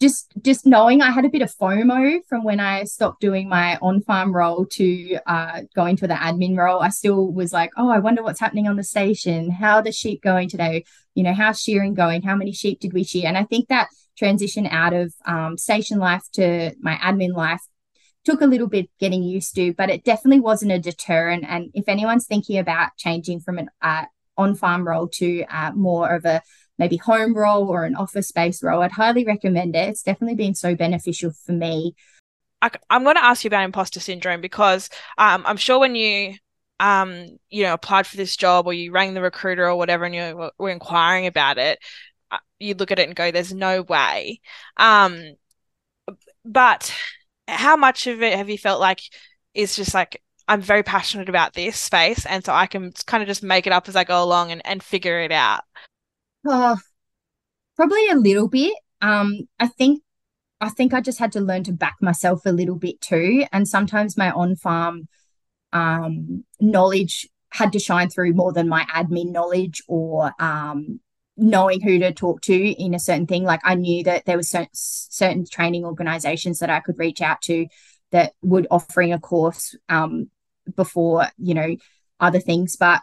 just 0.02 0.32
just 0.42 0.66
knowing 0.66 1.00
I 1.00 1.12
had 1.12 1.24
a 1.24 1.30
bit 1.30 1.42
of 1.42 1.54
FOMO 1.54 2.18
from 2.28 2.42
when 2.42 2.58
I 2.60 2.84
stopped 2.84 3.20
doing 3.20 3.48
my 3.48 3.78
on 3.80 4.02
farm 4.02 4.34
role 4.34 4.66
to 4.66 5.18
uh, 5.26 5.62
going 5.74 5.96
to 5.98 6.08
the 6.08 6.14
admin 6.14 6.56
role. 6.58 6.80
I 6.80 6.88
still 6.88 7.32
was 7.32 7.52
like, 7.52 7.70
oh, 7.76 7.88
I 7.88 8.00
wonder 8.00 8.22
what's 8.22 8.40
happening 8.40 8.66
on 8.66 8.76
the 8.76 8.82
station. 8.82 9.50
How 9.50 9.76
are 9.76 9.82
the 9.82 9.92
sheep 9.92 10.20
going 10.20 10.48
today? 10.48 10.84
You 11.14 11.22
know, 11.22 11.32
how's 11.32 11.62
shearing 11.62 11.94
going? 11.94 12.22
How 12.22 12.34
many 12.34 12.52
sheep 12.52 12.80
did 12.80 12.92
we 12.92 13.04
shear? 13.04 13.28
And 13.28 13.38
I 13.38 13.44
think 13.44 13.68
that 13.68 13.88
transition 14.18 14.66
out 14.66 14.92
of 14.92 15.14
um, 15.24 15.56
station 15.56 15.98
life 15.98 16.24
to 16.32 16.74
my 16.80 16.96
admin 16.96 17.34
life 17.34 17.62
took 18.24 18.40
a 18.40 18.46
little 18.46 18.68
bit 18.68 18.90
getting 18.98 19.22
used 19.22 19.54
to, 19.54 19.72
but 19.72 19.88
it 19.88 20.04
definitely 20.04 20.40
wasn't 20.40 20.72
a 20.72 20.78
deterrent. 20.78 21.44
And 21.48 21.70
if 21.74 21.88
anyone's 21.88 22.26
thinking 22.26 22.58
about 22.58 22.96
changing 22.98 23.40
from 23.40 23.58
an 23.58 23.70
uh, 23.80 24.04
on 24.36 24.54
farm 24.56 24.86
role 24.86 25.08
to 25.08 25.44
uh, 25.44 25.72
more 25.74 26.14
of 26.14 26.24
a 26.24 26.42
maybe 26.78 26.96
home 26.96 27.34
role 27.34 27.68
or 27.68 27.84
an 27.84 27.96
office 27.96 28.28
space 28.28 28.62
role, 28.62 28.82
I'd 28.82 28.92
highly 28.92 29.24
recommend 29.24 29.76
it. 29.76 29.88
It's 29.88 30.02
definitely 30.02 30.36
been 30.36 30.54
so 30.54 30.74
beneficial 30.74 31.32
for 31.32 31.52
me. 31.52 31.94
I, 32.62 32.70
am 32.90 33.04
going 33.04 33.16
to 33.16 33.24
ask 33.24 33.44
you 33.44 33.48
about 33.48 33.64
imposter 33.64 34.00
syndrome 34.00 34.40
because 34.40 34.88
um, 35.18 35.42
I'm 35.46 35.56
sure 35.56 35.80
when 35.80 35.94
you 35.94 36.34
um, 36.80 37.38
you 37.50 37.64
know 37.64 37.74
applied 37.74 38.06
for 38.06 38.16
this 38.16 38.36
job 38.36 38.66
or 38.66 38.72
you 38.72 38.92
rang 38.92 39.14
the 39.14 39.20
recruiter 39.20 39.68
or 39.68 39.76
whatever 39.76 40.04
and 40.04 40.14
you 40.14 40.50
were 40.58 40.70
inquiring 40.70 41.26
about 41.26 41.58
it, 41.58 41.78
uh, 42.30 42.38
you 42.58 42.74
look 42.74 42.90
at 42.90 42.98
it 42.98 43.08
and 43.08 43.16
go, 43.16 43.30
"There's 43.30 43.52
no 43.52 43.82
way." 43.82 44.40
Um, 44.76 45.34
but 46.44 46.94
how 47.48 47.76
much 47.76 48.06
of 48.06 48.22
it 48.22 48.36
have 48.36 48.48
you 48.48 48.58
felt 48.58 48.80
like 48.80 49.00
is 49.54 49.76
just 49.76 49.94
like 49.94 50.22
I'm 50.48 50.60
very 50.60 50.82
passionate 50.82 51.28
about 51.28 51.54
this 51.54 51.78
space, 51.78 52.26
and 52.26 52.44
so 52.44 52.52
I 52.52 52.66
can 52.66 52.92
kind 53.06 53.22
of 53.22 53.28
just 53.28 53.42
make 53.42 53.66
it 53.66 53.72
up 53.72 53.88
as 53.88 53.96
I 53.96 54.04
go 54.04 54.22
along 54.22 54.52
and, 54.52 54.62
and 54.64 54.82
figure 54.82 55.20
it 55.20 55.32
out. 55.32 55.62
Oh, 56.44 56.76
probably 57.76 58.08
a 58.08 58.16
little 58.16 58.48
bit. 58.48 58.74
Um, 59.00 59.48
I 59.58 59.66
think 59.68 60.02
I 60.60 60.68
think 60.70 60.94
I 60.94 61.00
just 61.00 61.18
had 61.18 61.32
to 61.32 61.40
learn 61.40 61.64
to 61.64 61.72
back 61.72 61.96
myself 62.00 62.46
a 62.46 62.52
little 62.52 62.76
bit 62.76 63.00
too. 63.00 63.44
And 63.52 63.68
sometimes 63.68 64.16
my 64.16 64.30
on 64.30 64.56
farm 64.56 65.08
um, 65.72 66.44
knowledge 66.60 67.28
had 67.50 67.72
to 67.72 67.78
shine 67.80 68.10
through 68.10 68.34
more 68.34 68.52
than 68.52 68.68
my 68.68 68.84
admin 68.94 69.32
knowledge 69.32 69.82
or 69.88 70.32
um, 70.40 71.00
knowing 71.36 71.80
who 71.80 71.98
to 71.98 72.12
talk 72.12 72.42
to 72.42 72.54
in 72.54 72.94
a 72.94 73.00
certain 73.00 73.26
thing. 73.26 73.44
Like 73.44 73.60
I 73.64 73.74
knew 73.74 74.04
that 74.04 74.26
there 74.26 74.36
was 74.36 74.50
certain, 74.50 74.70
certain 74.72 75.46
training 75.46 75.84
organizations 75.84 76.60
that 76.60 76.70
I 76.70 76.80
could 76.80 76.98
reach 76.98 77.20
out 77.20 77.42
to 77.42 77.66
that 78.12 78.34
would 78.42 78.66
offering 78.70 79.12
a 79.12 79.20
course 79.20 79.76
um, 79.88 80.30
before, 80.76 81.26
you 81.38 81.54
know, 81.54 81.76
other 82.20 82.40
things. 82.40 82.76
But 82.76 83.02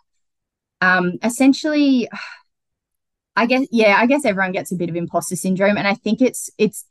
um, 0.82 1.14
essentially, 1.24 2.10
I 3.40 3.46
guess 3.46 3.68
yeah, 3.72 3.96
I 3.98 4.06
guess 4.06 4.26
everyone 4.26 4.52
gets 4.52 4.72
a 4.72 4.76
bit 4.76 4.90
of 4.90 4.96
imposter 4.96 5.36
syndrome, 5.36 5.78
and 5.78 5.88
I 5.88 5.94
think 5.94 6.22
it's 6.22 6.50
it's 6.58 6.86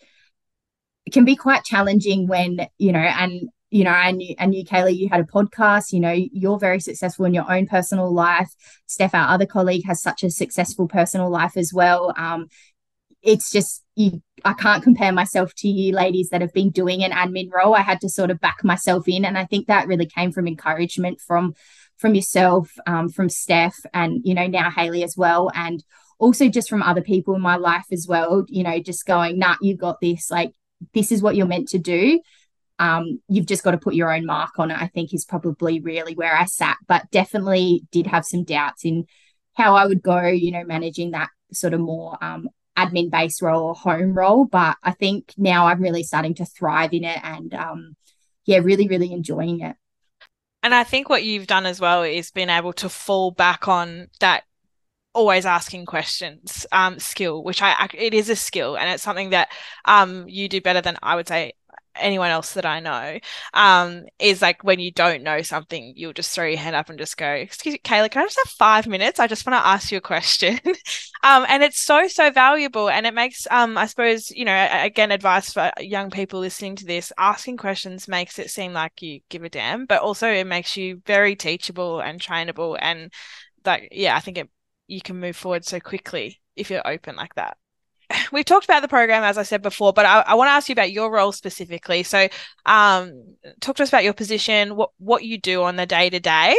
it 1.04 1.12
can 1.12 1.24
be 1.24 1.36
quite 1.36 1.64
challenging 1.64 2.26
when 2.26 2.66
you 2.78 2.92
know 2.92 3.00
and 3.00 3.50
you 3.70 3.84
know, 3.84 3.90
and 3.90 4.22
and 4.38 4.54
you, 4.54 4.64
Kayla, 4.64 4.96
you 4.96 5.08
had 5.10 5.20
a 5.20 5.24
podcast. 5.24 5.92
You 5.92 6.00
know, 6.00 6.12
you're 6.12 6.58
very 6.58 6.80
successful 6.80 7.26
in 7.26 7.34
your 7.34 7.50
own 7.52 7.66
personal 7.66 8.12
life. 8.12 8.50
Steph, 8.86 9.14
our 9.14 9.28
other 9.28 9.46
colleague, 9.46 9.84
has 9.86 10.00
such 10.00 10.22
a 10.22 10.30
successful 10.30 10.88
personal 10.88 11.28
life 11.28 11.56
as 11.56 11.72
well. 11.74 12.14
Um, 12.16 12.48
it's 13.22 13.50
just 13.50 13.84
you. 13.94 14.22
I 14.44 14.54
can't 14.54 14.82
compare 14.82 15.12
myself 15.12 15.52
to 15.58 15.68
you, 15.68 15.92
ladies, 15.92 16.30
that 16.30 16.40
have 16.40 16.54
been 16.54 16.70
doing 16.70 17.04
an 17.04 17.10
admin 17.10 17.52
role. 17.52 17.74
I 17.74 17.82
had 17.82 18.00
to 18.00 18.08
sort 18.08 18.30
of 18.30 18.40
back 18.40 18.64
myself 18.64 19.06
in, 19.06 19.24
and 19.26 19.36
I 19.36 19.44
think 19.44 19.66
that 19.66 19.86
really 19.86 20.06
came 20.06 20.32
from 20.32 20.48
encouragement 20.48 21.20
from 21.20 21.54
from 21.98 22.14
yourself, 22.14 22.70
um, 22.86 23.10
from 23.10 23.28
Steph, 23.28 23.76
and 23.92 24.22
you 24.24 24.32
know 24.32 24.46
now 24.46 24.70
Haley 24.70 25.02
as 25.04 25.14
well, 25.16 25.50
and 25.54 25.84
also 26.18 26.48
just 26.48 26.68
from 26.68 26.82
other 26.82 27.02
people 27.02 27.34
in 27.34 27.40
my 27.40 27.56
life 27.56 27.86
as 27.92 28.06
well. 28.08 28.44
You 28.48 28.64
know, 28.64 28.78
just 28.80 29.06
going, 29.06 29.38
nah, 29.38 29.56
you 29.60 29.76
got 29.76 30.00
this. 30.00 30.30
Like 30.30 30.52
this 30.94 31.12
is 31.12 31.22
what 31.22 31.36
you're 31.36 31.46
meant 31.46 31.68
to 31.68 31.78
do 31.78 32.20
um, 32.78 33.20
you've 33.28 33.46
just 33.46 33.64
got 33.64 33.72
to 33.72 33.78
put 33.78 33.94
your 33.94 34.14
own 34.14 34.24
mark 34.24 34.58
on 34.58 34.70
it, 34.70 34.80
I 34.80 34.86
think 34.86 35.12
is 35.12 35.24
probably 35.24 35.80
really 35.80 36.14
where 36.14 36.36
I 36.36 36.44
sat, 36.44 36.76
but 36.86 37.10
definitely 37.10 37.82
did 37.90 38.06
have 38.06 38.24
some 38.24 38.44
doubts 38.44 38.84
in 38.84 39.06
how 39.54 39.74
I 39.74 39.86
would 39.86 40.02
go, 40.02 40.26
you 40.26 40.52
know, 40.52 40.64
managing 40.64 41.10
that 41.12 41.30
sort 41.52 41.74
of 41.74 41.80
more 41.80 42.16
um, 42.22 42.48
admin 42.76 43.10
based 43.10 43.42
role 43.42 43.68
or 43.68 43.74
home 43.74 44.14
role. 44.14 44.44
But 44.44 44.76
I 44.82 44.92
think 44.92 45.34
now 45.36 45.66
I'm 45.66 45.82
really 45.82 46.04
starting 46.04 46.34
to 46.36 46.44
thrive 46.44 46.92
in 46.92 47.04
it 47.04 47.18
and, 47.22 47.52
um, 47.54 47.96
yeah, 48.44 48.58
really, 48.58 48.86
really 48.86 49.12
enjoying 49.12 49.60
it. 49.60 49.74
And 50.62 50.74
I 50.74 50.84
think 50.84 51.08
what 51.08 51.24
you've 51.24 51.46
done 51.46 51.66
as 51.66 51.80
well 51.80 52.02
is 52.02 52.30
been 52.30 52.50
able 52.50 52.72
to 52.74 52.88
fall 52.88 53.30
back 53.30 53.66
on 53.66 54.08
that 54.20 54.44
always 55.18 55.44
asking 55.46 55.84
questions 55.86 56.64
um, 56.70 56.98
skill, 57.00 57.42
which 57.42 57.60
I 57.60 57.88
it 57.94 58.14
is 58.14 58.28
a 58.28 58.36
skill 58.36 58.76
and 58.76 58.88
it's 58.88 59.02
something 59.02 59.30
that 59.30 59.48
um, 59.84 60.28
you 60.28 60.48
do 60.48 60.60
better 60.60 60.80
than 60.80 60.96
I 61.02 61.16
would 61.16 61.26
say 61.28 61.52
anyone 61.96 62.30
else 62.30 62.52
that 62.52 62.64
I 62.64 62.78
know, 62.78 63.18
um, 63.54 64.04
is 64.20 64.40
like 64.40 64.62
when 64.62 64.78
you 64.78 64.92
don't 64.92 65.24
know 65.24 65.42
something, 65.42 65.92
you'll 65.96 66.12
just 66.12 66.32
throw 66.32 66.46
your 66.46 66.58
hand 66.58 66.76
up 66.76 66.88
and 66.88 66.98
just 66.98 67.16
go, 67.16 67.28
"Excuse 67.28 67.72
me, 67.72 67.80
Kayla, 67.84 68.10
can 68.10 68.22
I 68.22 68.26
just 68.26 68.38
have 68.44 68.52
five 68.52 68.86
minutes? 68.86 69.18
I 69.18 69.26
just 69.26 69.44
want 69.46 69.60
to 69.60 69.66
ask 69.66 69.90
you 69.90 69.98
a 69.98 70.00
question." 70.00 70.60
um, 71.24 71.44
and 71.48 71.64
it's 71.64 71.80
so 71.80 72.06
so 72.08 72.30
valuable, 72.30 72.88
and 72.88 73.04
it 73.06 73.14
makes, 73.14 73.46
um, 73.50 73.76
I 73.76 73.86
suppose, 73.86 74.30
you 74.30 74.44
know, 74.44 74.68
again, 74.70 75.10
advice 75.10 75.52
for 75.52 75.72
young 75.80 76.10
people 76.10 76.40
listening 76.40 76.76
to 76.76 76.84
this: 76.86 77.12
asking 77.18 77.56
questions 77.56 78.08
makes 78.08 78.38
it 78.38 78.50
seem 78.50 78.72
like 78.72 79.02
you 79.02 79.20
give 79.28 79.42
a 79.44 79.48
damn, 79.48 79.86
but 79.86 80.00
also 80.00 80.28
it 80.28 80.46
makes 80.46 80.76
you 80.76 81.02
very 81.06 81.34
teachable 81.36 82.00
and 82.00 82.20
trainable, 82.20 82.78
and 82.80 83.10
like, 83.64 83.88
yeah, 83.92 84.16
I 84.16 84.20
think 84.20 84.38
it 84.38 84.48
you 84.88 85.00
can 85.00 85.20
move 85.20 85.36
forward 85.36 85.64
so 85.64 85.78
quickly 85.78 86.40
if 86.56 86.70
you're 86.70 86.86
open 86.86 87.14
like 87.14 87.34
that 87.34 87.56
we've 88.32 88.44
talked 88.44 88.64
about 88.64 88.82
the 88.82 88.88
program 88.88 89.22
as 89.22 89.38
I 89.38 89.42
said 89.42 89.62
before, 89.62 89.92
but 89.92 90.06
I, 90.06 90.20
I 90.20 90.34
want 90.34 90.48
to 90.48 90.52
ask 90.52 90.68
you 90.68 90.72
about 90.72 90.92
your 90.92 91.10
role 91.10 91.32
specifically. 91.32 92.02
So, 92.02 92.28
um, 92.66 93.36
talk 93.60 93.76
to 93.76 93.82
us 93.82 93.88
about 93.88 94.04
your 94.04 94.14
position, 94.14 94.76
what 94.76 94.90
what 94.98 95.24
you 95.24 95.38
do 95.38 95.62
on 95.62 95.76
the 95.76 95.86
day 95.86 96.10
to 96.10 96.20
day. 96.20 96.56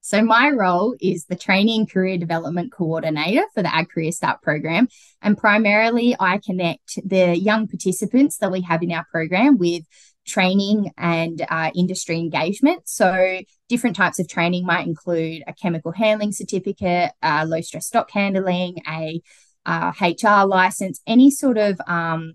So 0.00 0.22
my 0.22 0.50
role 0.50 0.94
is 1.00 1.24
the 1.24 1.36
training 1.36 1.86
career 1.86 2.18
development 2.18 2.70
coordinator 2.72 3.42
for 3.54 3.62
the 3.62 3.74
Ag 3.74 3.88
Career 3.88 4.12
Start 4.12 4.42
program, 4.42 4.86
and 5.22 5.38
primarily 5.38 6.14
I 6.20 6.40
connect 6.44 6.98
the 7.08 7.38
young 7.38 7.68
participants 7.68 8.36
that 8.38 8.52
we 8.52 8.60
have 8.62 8.82
in 8.82 8.92
our 8.92 9.06
program 9.10 9.56
with 9.56 9.84
training 10.26 10.90
and 10.96 11.44
uh, 11.48 11.70
industry 11.74 12.18
engagement. 12.18 12.88
So, 12.88 13.40
different 13.68 13.96
types 13.96 14.18
of 14.18 14.28
training 14.28 14.66
might 14.66 14.86
include 14.86 15.42
a 15.46 15.52
chemical 15.52 15.92
handling 15.92 16.32
certificate, 16.32 17.12
uh, 17.22 17.44
low 17.48 17.60
stress 17.60 17.86
stock 17.86 18.10
handling, 18.10 18.78
a 18.88 19.20
uh, 19.66 19.92
HR 20.00 20.46
license, 20.46 21.00
any 21.06 21.30
sort 21.30 21.58
of 21.58 21.80
um, 21.86 22.34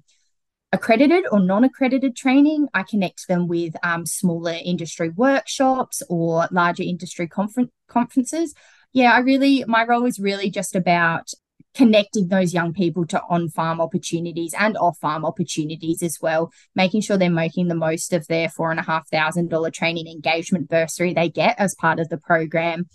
accredited 0.72 1.26
or 1.32 1.40
non 1.40 1.64
accredited 1.64 2.16
training. 2.16 2.68
I 2.74 2.84
connect 2.84 3.28
them 3.28 3.48
with 3.48 3.76
um, 3.84 4.06
smaller 4.06 4.56
industry 4.64 5.10
workshops 5.10 6.02
or 6.10 6.48
larger 6.52 6.84
industry 6.84 7.28
confer- 7.28 7.70
conferences. 7.88 8.54
Yeah, 8.94 9.14
I 9.14 9.20
really, 9.20 9.64
my 9.68 9.86
role 9.86 10.06
is 10.06 10.20
really 10.20 10.50
just 10.50 10.76
about 10.76 11.32
connecting 11.76 12.28
those 12.28 12.54
young 12.54 12.74
people 12.74 13.06
to 13.06 13.22
on 13.30 13.50
farm 13.50 13.80
opportunities 13.80 14.54
and 14.58 14.76
off 14.78 14.98
farm 14.98 15.26
opportunities 15.26 16.02
as 16.02 16.18
well, 16.22 16.52
making 16.76 17.02
sure 17.02 17.18
they're 17.18 17.30
making 17.30 17.68
the 17.68 17.76
most 17.76 18.14
of 18.14 18.28
their 18.28 18.50
four 18.50 18.72
and 18.72 18.80
a 18.80 18.84
half 18.84 19.08
thousand 19.10 19.50
dollar 19.50 19.72
training 19.72 20.08
engagement 20.08 20.70
bursary 20.70 21.14
they 21.14 21.30
get 21.30 21.60
as 21.60 21.76
part 21.76 22.00
of 22.00 22.10
the 22.10 22.18
program 22.18 22.88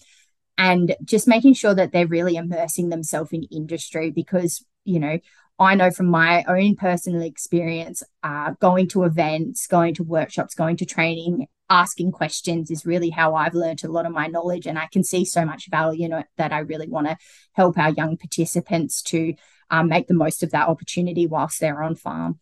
and 0.57 0.95
just 1.05 1.27
making 1.27 1.55
sure 1.55 1.75
that 1.75 1.93
they're 1.93 2.07
really 2.07 2.37
immersing 2.37 2.89
themselves 2.89 3.33
in 3.33 3.45
industry 3.45 4.11
because 4.11 4.65
you 4.85 5.01
know 5.01 5.19
I 5.59 5.75
know 5.75 5.91
from 5.91 6.07
my 6.07 6.45
own 6.49 6.75
personal 6.77 7.23
experience, 7.23 8.03
uh, 8.23 8.53
going 8.61 8.89
to 8.89 9.05
events, 9.05 9.67
going 9.67 9.95
to 9.95 10.03
workshops, 10.03 10.55
going 10.55 10.77
to 10.79 10.87
training, 10.87 11.47
asking 11.71 12.13
questions 12.13 12.71
is 12.71 12.85
really 12.85 13.11
how 13.11 13.35
I've 13.35 13.55
learned 13.55 13.85
a 13.85 13.89
lot 13.89 14.07
of 14.07 14.13
my 14.13 14.27
knowledge. 14.27 14.67
And 14.67 14.79
I 14.79 14.89
can 14.91 15.05
see 15.05 15.25
so 15.25 15.45
much 15.45 15.71
value 15.71 16.07
in 16.07 16.13
it 16.13 16.27
that 16.37 16.53
I 16.53 16.59
really 16.59 16.89
want 16.89 17.07
to 17.07 17.17
help 17.53 17.79
our 17.79 17.91
young 17.91 18.17
participants 18.17 19.03
to 19.03 19.35
um, 19.71 19.89
make 19.89 20.09
the 20.09 20.15
most 20.15 20.43
of 20.43 20.51
that 20.51 20.69
opportunity 20.69 21.27
whilst 21.27 21.61
they're 21.61 21.83
on 21.83 21.95
farm. 21.95 22.41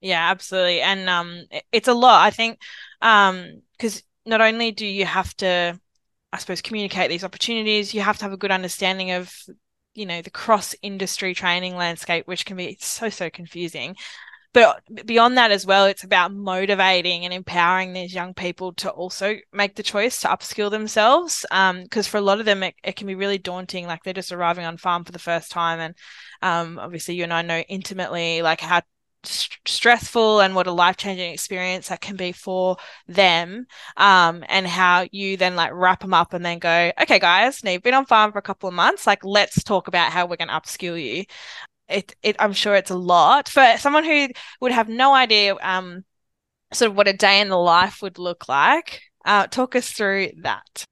Yeah, 0.00 0.30
absolutely. 0.30 0.80
And 0.80 1.08
um, 1.08 1.44
it's 1.72 1.88
a 1.88 1.94
lot, 1.94 2.24
I 2.24 2.30
think, 2.30 2.60
because 3.00 3.96
um, 3.96 4.02
not 4.26 4.40
only 4.40 4.70
do 4.70 4.86
you 4.86 5.06
have 5.06 5.34
to 5.38 5.80
I 6.32 6.38
suppose, 6.38 6.60
communicate 6.60 7.08
these 7.08 7.24
opportunities, 7.24 7.94
you 7.94 8.02
have 8.02 8.18
to 8.18 8.24
have 8.24 8.32
a 8.32 8.36
good 8.36 8.50
understanding 8.50 9.12
of, 9.12 9.32
you 9.98 10.06
know, 10.06 10.22
the 10.22 10.30
cross 10.30 10.74
industry 10.80 11.34
training 11.34 11.76
landscape, 11.76 12.26
which 12.26 12.46
can 12.46 12.56
be 12.56 12.76
so, 12.80 13.08
so 13.08 13.28
confusing. 13.28 13.96
But 14.54 14.82
beyond 15.04 15.36
that 15.36 15.50
as 15.50 15.66
well, 15.66 15.84
it's 15.84 16.04
about 16.04 16.32
motivating 16.32 17.24
and 17.24 17.34
empowering 17.34 17.92
these 17.92 18.14
young 18.14 18.32
people 18.32 18.72
to 18.74 18.90
also 18.90 19.36
make 19.52 19.74
the 19.74 19.82
choice 19.82 20.20
to 20.22 20.28
upskill 20.28 20.70
themselves. 20.70 21.44
Because 21.50 22.06
um, 22.06 22.10
for 22.10 22.16
a 22.16 22.22
lot 22.22 22.40
of 22.40 22.46
them, 22.46 22.62
it, 22.62 22.74
it, 22.82 22.96
can 22.96 23.06
be 23.06 23.14
really 23.14 23.38
daunting. 23.38 23.86
Like 23.86 24.04
they're 24.04 24.14
just 24.14 24.32
arriving 24.32 24.64
on 24.64 24.78
farm 24.78 25.04
for 25.04 25.12
the 25.12 25.18
first 25.18 25.50
time. 25.50 25.80
And 25.80 25.94
um, 26.40 26.78
obviously, 26.78 27.14
you 27.14 27.24
and 27.24 27.32
I 27.32 27.42
know 27.42 27.58
intimately 27.68 28.40
like 28.40 28.60
how 28.60 28.80
stressful 29.28 30.40
and 30.40 30.54
what 30.54 30.66
a 30.66 30.72
life-changing 30.72 31.32
experience 31.32 31.88
that 31.88 32.00
can 32.00 32.16
be 32.16 32.32
for 32.32 32.76
them 33.06 33.66
um, 33.96 34.44
and 34.48 34.66
how 34.66 35.06
you 35.12 35.36
then 35.36 35.56
like 35.56 35.70
wrap 35.72 36.00
them 36.00 36.14
up 36.14 36.32
and 36.32 36.44
then 36.44 36.58
go 36.58 36.92
okay 37.00 37.18
guys 37.18 37.62
now 37.62 37.70
you've 37.70 37.82
been 37.82 37.94
on 37.94 38.06
farm 38.06 38.32
for 38.32 38.38
a 38.38 38.42
couple 38.42 38.68
of 38.68 38.74
months 38.74 39.06
like 39.06 39.24
let's 39.24 39.62
talk 39.62 39.88
about 39.88 40.12
how 40.12 40.26
we're 40.26 40.36
going 40.36 40.48
to 40.48 40.54
upskill 40.54 41.02
you. 41.02 41.24
It, 41.88 42.14
it 42.22 42.36
i'm 42.38 42.52
sure 42.52 42.74
it's 42.74 42.90
a 42.90 42.96
lot. 42.96 43.48
For 43.48 43.76
someone 43.78 44.04
who 44.04 44.28
would 44.60 44.72
have 44.72 44.88
no 44.88 45.14
idea 45.14 45.56
um 45.62 46.04
sort 46.72 46.90
of 46.90 46.96
what 46.96 47.08
a 47.08 47.12
day 47.12 47.40
in 47.40 47.48
the 47.48 47.56
life 47.58 48.02
would 48.02 48.18
look 48.18 48.48
like 48.48 49.02
uh, 49.24 49.46
talk 49.46 49.76
us 49.76 49.90
through 49.90 50.30
that 50.42 50.84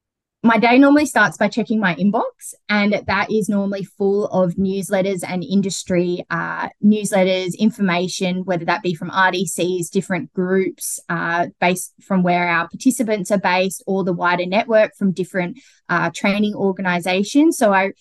my 0.47 0.59
day 0.59 0.79
normally 0.79 1.07
starts 1.07 1.37
by 1.37 1.49
checking 1.49 1.81
my 1.81 1.95
inbox, 1.97 2.55
and 2.69 3.03
that 3.07 3.31
is 3.31 3.49
normally 3.49 3.85
full 3.85 4.27
of 4.29 4.55
newsletters 4.55 5.25
and 5.27 5.43
industry 5.43 6.25
uh, 6.31 6.69
newsletters, 6.85 7.59
information, 7.59 8.45
whether 8.45 8.65
that 8.65 8.83
be 8.83 8.95
from 8.95 9.11
RDCs, 9.11 9.91
different 9.91 10.33
groups 10.33 11.01
uh, 11.09 11.49
based 11.61 11.93
from 12.03 12.23
where 12.23 12.49
our 12.49 12.69
participants 12.69 13.31
are 13.31 13.39
based, 13.39 13.83
or 13.87 14.05
the 14.05 14.13
wider 14.13 14.47
network 14.47 14.95
from 14.97 15.13
different 15.13 15.59
uh, 15.89 16.11
training 16.15 16.55
organizations. 16.55 17.57
So 17.59 17.73
I 17.73 17.93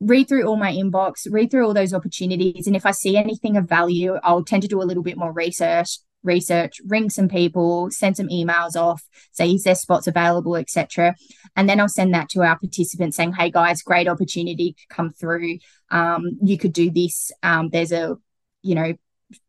read 0.00 0.28
through 0.28 0.46
all 0.46 0.56
my 0.56 0.72
inbox, 0.72 1.26
read 1.30 1.50
through 1.50 1.66
all 1.66 1.74
those 1.74 1.94
opportunities, 1.94 2.66
and 2.66 2.76
if 2.76 2.86
I 2.86 2.92
see 2.92 3.16
anything 3.16 3.56
of 3.56 3.68
value, 3.68 4.16
I'll 4.22 4.44
tend 4.44 4.62
to 4.62 4.68
do 4.68 4.80
a 4.80 4.84
little 4.84 5.02
bit 5.02 5.16
more 5.16 5.32
research, 5.32 5.98
research, 6.22 6.80
ring 6.86 7.10
some 7.10 7.28
people, 7.28 7.90
send 7.90 8.16
some 8.16 8.28
emails 8.28 8.76
off, 8.76 9.02
say, 9.32 9.50
is 9.50 9.64
there 9.64 9.74
spots 9.74 10.06
available, 10.06 10.56
etc. 10.56 11.14
And 11.56 11.68
then 11.68 11.80
I'll 11.80 11.88
send 11.88 12.14
that 12.14 12.28
to 12.30 12.42
our 12.42 12.58
participants 12.58 13.16
saying, 13.16 13.32
hey 13.32 13.50
guys, 13.50 13.82
great 13.82 14.08
opportunity 14.08 14.72
to 14.72 14.94
come 14.94 15.10
through. 15.10 15.58
Um, 15.90 16.38
you 16.42 16.58
could 16.58 16.72
do 16.72 16.90
this. 16.90 17.32
Um, 17.42 17.70
there's 17.70 17.92
a, 17.92 18.16
you 18.62 18.74
know, 18.74 18.94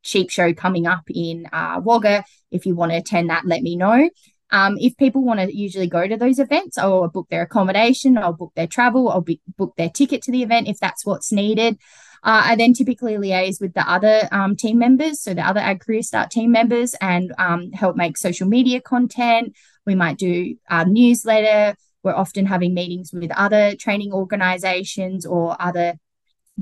sheep 0.01 0.29
show 0.29 0.53
coming 0.53 0.87
up 0.87 1.03
in 1.09 1.47
uh, 1.51 1.81
Wagga. 1.83 2.23
If 2.51 2.65
you 2.65 2.75
want 2.75 2.91
to 2.91 2.97
attend 2.97 3.29
that, 3.29 3.45
let 3.45 3.61
me 3.61 3.75
know. 3.75 4.09
Um, 4.51 4.77
if 4.79 4.95
people 4.97 5.23
want 5.23 5.39
to 5.39 5.55
usually 5.55 5.87
go 5.87 6.07
to 6.07 6.15
those 6.15 6.37
events, 6.37 6.77
I'll 6.77 7.07
book 7.07 7.27
their 7.29 7.41
accommodation, 7.41 8.19
I'll 8.19 8.33
book 8.33 8.51
their 8.55 8.67
travel, 8.67 9.09
I'll 9.09 9.21
be, 9.21 9.41
book 9.57 9.73
their 9.77 9.89
ticket 9.89 10.21
to 10.23 10.31
the 10.31 10.43
event 10.43 10.67
if 10.67 10.77
that's 10.79 11.05
what's 11.05 11.31
needed. 11.31 11.79
Uh, 12.23 12.41
I 12.45 12.55
then 12.55 12.73
typically 12.73 13.15
liaise 13.15 13.59
with 13.59 13.73
the 13.73 13.89
other 13.89 14.29
um, 14.31 14.55
team 14.55 14.79
members, 14.79 15.19
so 15.19 15.33
the 15.33 15.45
other 15.45 15.59
Ag 15.59 15.81
Career 15.81 16.01
Start 16.01 16.31
team 16.31 16.51
members, 16.51 16.95
and 17.01 17.33
um, 17.37 17.71
help 17.73 17.97
make 17.97 18.17
social 18.17 18.47
media 18.47 18.79
content. 18.79 19.53
We 19.85 19.95
might 19.95 20.17
do 20.17 20.55
a 20.69 20.85
newsletter. 20.85 21.75
We're 22.01 22.15
often 22.15 22.45
having 22.45 22.73
meetings 22.73 23.11
with 23.11 23.31
other 23.31 23.75
training 23.75 24.13
organizations 24.13 25.25
or 25.25 25.57
other 25.59 25.95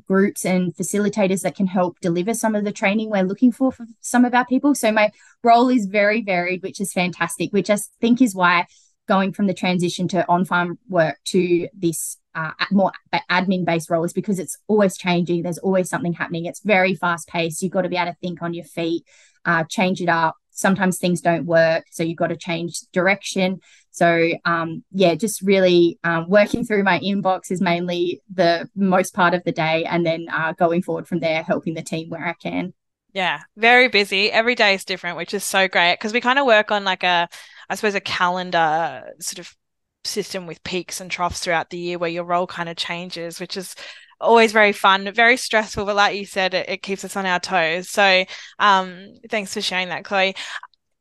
groups 0.07 0.45
and 0.45 0.73
facilitators 0.73 1.41
that 1.41 1.55
can 1.55 1.67
help 1.67 1.99
deliver 1.99 2.33
some 2.33 2.55
of 2.55 2.63
the 2.63 2.71
training 2.71 3.09
we're 3.09 3.23
looking 3.23 3.51
for 3.51 3.71
for 3.71 3.85
some 3.99 4.25
of 4.25 4.33
our 4.33 4.45
people. 4.45 4.73
So 4.73 4.91
my 4.91 5.11
role 5.43 5.69
is 5.69 5.85
very 5.85 6.21
varied, 6.21 6.63
which 6.63 6.79
is 6.79 6.93
fantastic, 6.93 7.51
which 7.51 7.69
I 7.69 7.77
think 7.99 8.21
is 8.21 8.33
why 8.33 8.65
going 9.07 9.33
from 9.33 9.47
the 9.47 9.53
transition 9.53 10.07
to 10.09 10.27
on 10.29 10.45
farm 10.45 10.79
work 10.89 11.17
to 11.25 11.67
this 11.73 12.17
uh, 12.33 12.51
more 12.71 12.91
admin 13.29 13.65
based 13.65 13.89
roles 13.89 14.13
because 14.13 14.39
it's 14.39 14.57
always 14.67 14.97
changing. 14.97 15.43
There's 15.43 15.57
always 15.57 15.89
something 15.89 16.13
happening. 16.13 16.45
It's 16.45 16.61
very 16.61 16.95
fast 16.95 17.27
paced. 17.27 17.61
You've 17.61 17.71
got 17.71 17.81
to 17.81 17.89
be 17.89 17.97
able 17.97 18.11
to 18.11 18.17
think 18.21 18.41
on 18.41 18.53
your 18.53 18.65
feet, 18.65 19.03
uh, 19.45 19.63
change 19.65 20.01
it 20.01 20.09
up. 20.09 20.35
Sometimes 20.51 20.97
things 20.97 21.21
don't 21.21 21.45
work, 21.45 21.85
so 21.91 22.03
you've 22.03 22.17
got 22.17 22.27
to 22.27 22.35
change 22.35 22.79
direction. 22.91 23.61
So 23.91 24.31
um, 24.45 24.83
yeah, 24.91 25.15
just 25.15 25.41
really 25.41 25.97
um, 26.03 26.29
working 26.29 26.65
through 26.65 26.83
my 26.83 26.99
inbox 26.99 27.51
is 27.51 27.61
mainly 27.61 28.21
the 28.33 28.69
most 28.75 29.13
part 29.13 29.33
of 29.33 29.43
the 29.43 29.51
day, 29.51 29.85
and 29.85 30.05
then 30.05 30.27
uh, 30.31 30.53
going 30.53 30.81
forward 30.83 31.07
from 31.07 31.19
there, 31.19 31.43
helping 31.43 31.73
the 31.73 31.81
team 31.81 32.09
where 32.09 32.25
I 32.25 32.33
can. 32.33 32.73
Yeah, 33.13 33.41
very 33.57 33.89
busy. 33.89 34.31
Every 34.31 34.55
day 34.55 34.75
is 34.75 34.85
different, 34.85 35.17
which 35.17 35.33
is 35.33 35.43
so 35.43 35.67
great 35.67 35.95
because 35.95 36.13
we 36.13 36.21
kind 36.21 36.39
of 36.39 36.45
work 36.45 36.71
on 36.71 36.85
like 36.85 37.03
a, 37.03 37.27
I 37.71 37.75
suppose, 37.75 37.95
a 37.95 38.01
calendar 38.01 39.13
sort 39.21 39.39
of 39.39 39.55
system 40.03 40.45
with 40.45 40.61
peaks 40.63 40.99
and 40.99 41.09
troughs 41.09 41.39
throughout 41.39 41.69
the 41.69 41.77
year 41.77 41.97
where 41.97 42.09
your 42.09 42.25
role 42.25 42.45
kind 42.45 42.67
of 42.67 42.75
changes, 42.75 43.39
which 43.39 43.55
is 43.55 43.75
always 44.19 44.51
very 44.51 44.73
fun, 44.73 45.09
very 45.13 45.37
stressful, 45.37 45.85
but 45.85 45.95
like 45.95 46.17
you 46.17 46.25
said, 46.25 46.53
it, 46.53 46.67
it 46.67 46.81
keeps 46.81 47.05
us 47.05 47.15
on 47.15 47.25
our 47.25 47.39
toes. 47.39 47.89
So 47.89 48.25
um, 48.59 49.13
thanks 49.29 49.53
for 49.53 49.61
sharing 49.61 49.87
that, 49.87 50.03
Chloe. 50.03 50.35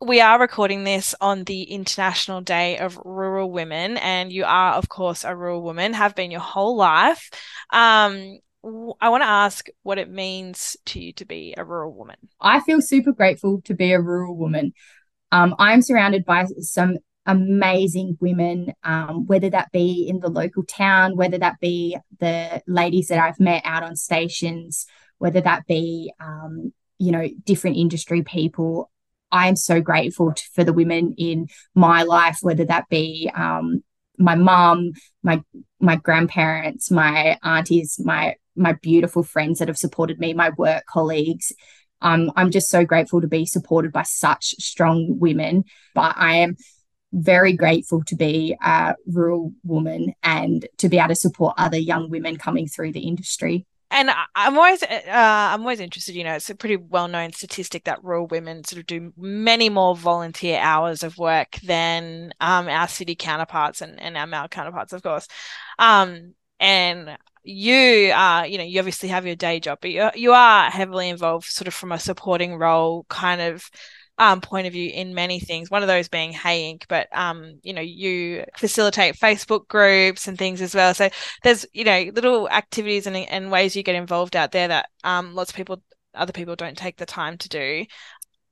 We 0.01 0.21
are 0.21 0.41
recording 0.41 0.85
this 0.85 1.13
on 1.21 1.43
the 1.43 1.65
International 1.65 2.41
Day 2.41 2.79
of 2.79 2.97
Rural 3.05 3.51
Women, 3.51 3.97
and 3.97 4.31
you 4.33 4.45
are, 4.45 4.75
of 4.75 4.89
course, 4.89 5.25
a 5.25 5.35
rural 5.35 5.63
woman, 5.63 5.93
have 5.93 6.15
been 6.15 6.31
your 6.31 6.41
whole 6.41 6.77
life. 6.77 7.31
Um, 7.73 8.39
I 8.63 9.09
want 9.09 9.23
to 9.23 9.29
ask 9.29 9.67
what 9.83 9.99
it 9.99 10.09
means 10.09 10.77
to 10.87 11.01
you 11.01 11.13
to 11.15 11.25
be 11.25 11.55
a 11.57 11.65
rural 11.65 11.93
woman. 11.93 12.17
I 12.41 12.61
feel 12.61 12.81
super 12.81 13.13
grateful 13.13 13.61
to 13.63 13.75
be 13.75 13.93
a 13.93 14.01
rural 14.01 14.37
woman. 14.37 14.73
Um, 15.33 15.55
I'm 15.59 15.83
surrounded 15.83 16.25
by 16.25 16.47
some 16.61 16.99
amazing 17.27 18.19
women, 18.21 18.73
um, 18.83 19.27
whether 19.27 19.51
that 19.51 19.71
be 19.73 20.07
in 20.09 20.21
the 20.21 20.29
local 20.29 20.65
town, 20.65 21.17
whether 21.17 21.39
that 21.39 21.61
be 21.61 21.97
the 22.19 22.63
ladies 22.67 23.09
that 23.09 23.19
I've 23.19 23.39
met 23.39 23.63
out 23.65 23.83
on 23.83 23.97
stations, 23.97 24.87
whether 25.19 25.41
that 25.41 25.67
be, 25.67 26.13
um, 26.21 26.73
you 26.99 27.13
know, 27.13 27.29
different 27.45 27.77
industry 27.77 28.23
people. 28.23 28.91
I 29.31 29.49
am 29.49 29.57
so 29.57 29.81
grateful 29.81 30.33
to, 30.33 30.43
for 30.55 30.65
the 30.65 30.73
women 30.73 31.15
in 31.17 31.47
my 31.75 32.03
life, 32.03 32.39
whether 32.43 32.65
that 32.65 32.89
be 32.89 33.31
um, 33.35 33.85
my 34.19 34.35
mum, 34.35 34.93
my 35.23 35.43
my 35.79 35.97
grandparents, 35.97 36.91
my 36.91 37.39
aunties, 37.43 38.01
my 38.03 38.35
my 38.57 38.73
beautiful 38.75 39.23
friends 39.23 39.59
that 39.59 39.69
have 39.69 39.79
supported 39.79 40.19
me, 40.19 40.35
my 40.35 40.51
work 40.57 40.85
colleagues. 40.87 41.53
Um, 42.03 42.33
I'm 42.37 42.51
just 42.51 42.69
so 42.69 42.85
grateful 42.85 43.21
to 43.21 43.29
be 43.29 43.47
supported 43.47 43.93
by 43.93 44.03
such 44.03 44.55
strong 44.59 45.19
women. 45.19 45.65
But 45.95 46.15
I 46.17 46.37
am 46.37 46.57
very 47.13 47.53
grateful 47.55 48.03
to 48.05 48.15
be 48.15 48.57
a 48.63 48.95
rural 49.07 49.53
woman 49.65 50.15
and 50.23 50.67
to 50.79 50.89
be 50.89 50.99
able 50.99 51.09
to 51.09 51.15
support 51.17 51.55
other 51.59 51.79
young 51.79 52.09
women 52.09 52.37
coming 52.37 52.69
through 52.69 52.93
the 52.93 53.01
industry. 53.01 53.67
And 53.93 54.09
I'm 54.37 54.57
always, 54.57 54.85
uh, 54.85 54.89
I'm 55.09 55.63
always 55.63 55.81
interested. 55.81 56.15
You 56.15 56.23
know, 56.23 56.35
it's 56.35 56.49
a 56.49 56.55
pretty 56.55 56.77
well-known 56.77 57.33
statistic 57.33 57.85
that 57.85 58.05
rural 58.05 58.29
women 58.29 58.63
sort 58.63 58.79
of 58.79 58.87
do 58.87 59.13
many 59.17 59.69
more 59.69 59.97
volunteer 59.97 60.61
hours 60.61 61.03
of 61.03 61.19
work 61.19 61.57
than 61.65 62.33
um, 62.41 62.69
our 62.69 62.87
city 62.87 63.17
counterparts 63.17 63.83
and, 63.83 63.99
and 64.01 64.17
our 64.17 64.29
male 64.29 64.47
counterparts, 64.47 64.93
of 64.93 65.03
course. 65.03 65.27
Um, 65.81 66.35
and 66.61 67.17
you 67.43 68.13
are, 68.15 68.47
you 68.47 68.59
know, 68.59 68.65
you 68.65 68.79
obviously 68.79 69.09
have 69.09 69.27
your 69.27 69.35
day 69.35 69.61
job, 69.61 69.79
but 69.81 69.91
you 69.91 70.11
you 70.15 70.33
are 70.33 70.71
heavily 70.71 71.09
involved, 71.09 71.47
sort 71.47 71.67
of 71.67 71.75
from 71.75 71.93
a 71.93 71.99
supporting 71.99 72.57
role, 72.57 73.07
kind 73.09 73.41
of 73.41 73.69
um, 74.19 74.43
point 74.43 74.67
of 74.67 74.75
view 74.75 74.91
in 74.93 75.15
many 75.15 75.41
things. 75.41 75.71
One 75.71 75.83
of 75.83 75.89
those 75.89 76.09
being 76.09 76.33
Hay 76.33 76.73
Inc. 76.73 76.85
But 76.89 77.09
um, 77.17 77.59
you 77.63 77.73
know, 77.73 77.81
you 77.81 78.45
facilitate 78.59 79.17
Facebook 79.17 79.67
groups 79.67 80.29
and 80.29 80.37
things 80.37 80.61
as 80.61 80.75
well. 80.75 80.93
So 80.95 81.09
there's 81.43 81.65
you 81.73 81.85
know 81.85 82.11
little 82.15 82.49
activities 82.51 83.07
and, 83.07 83.17
and 83.17 83.51
ways 83.51 83.75
you 83.75 83.83
get 83.83 83.95
involved 83.95 84.37
out 84.37 84.53
there 84.53 84.69
that 84.69 84.91
um, 85.03 85.35
lots 85.35 85.51
of 85.51 85.57
people, 85.57 85.83
other 86.15 86.33
people 86.35 86.55
don't 86.57 86.77
take 86.77 86.99
the 86.99 87.07
time 87.07 87.39
to 87.39 87.49
do. 87.49 87.87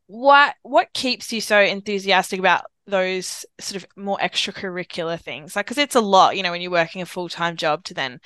What 0.06 0.54
what 0.62 0.94
keeps 0.94 1.30
you 1.32 1.42
so 1.42 1.60
enthusiastic 1.60 2.40
about 2.40 2.64
those 2.88 3.44
sort 3.60 3.82
of 3.82 3.88
more 3.96 4.18
extracurricular 4.18 5.20
things? 5.20 5.54
Like, 5.54 5.66
because 5.66 5.78
it's 5.78 5.94
a 5.94 6.00
lot, 6.00 6.36
you 6.36 6.42
know, 6.42 6.50
when 6.50 6.60
you're 6.60 6.70
working 6.70 7.02
a 7.02 7.06
full 7.06 7.28
time 7.28 7.56
job 7.56 7.84
to 7.84 7.94
then 7.94 8.20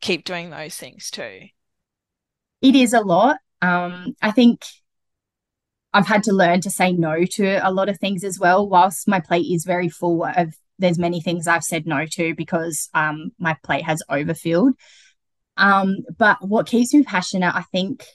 keep 0.00 0.24
doing 0.24 0.50
those 0.50 0.76
things 0.76 1.10
too. 1.10 1.40
It 2.60 2.74
is 2.74 2.92
a 2.92 3.00
lot. 3.00 3.38
Um, 3.60 4.14
I 4.20 4.30
think 4.30 4.64
I've 5.92 6.06
had 6.06 6.22
to 6.24 6.32
learn 6.32 6.60
to 6.62 6.70
say 6.70 6.92
no 6.92 7.24
to 7.24 7.66
a 7.66 7.72
lot 7.72 7.88
of 7.88 7.98
things 7.98 8.24
as 8.24 8.38
well. 8.38 8.68
Whilst 8.68 9.08
my 9.08 9.20
plate 9.20 9.46
is 9.46 9.64
very 9.64 9.88
full 9.88 10.24
of, 10.24 10.54
there's 10.78 10.98
many 10.98 11.20
things 11.20 11.46
I've 11.46 11.64
said 11.64 11.86
no 11.86 12.06
to 12.12 12.34
because 12.34 12.88
um, 12.94 13.32
my 13.38 13.56
plate 13.62 13.84
has 13.84 14.02
overfilled. 14.08 14.74
Um, 15.56 15.98
but 16.18 16.38
what 16.40 16.66
keeps 16.66 16.94
me 16.94 17.02
passionate, 17.02 17.54
I 17.54 17.62
think, 17.62 18.06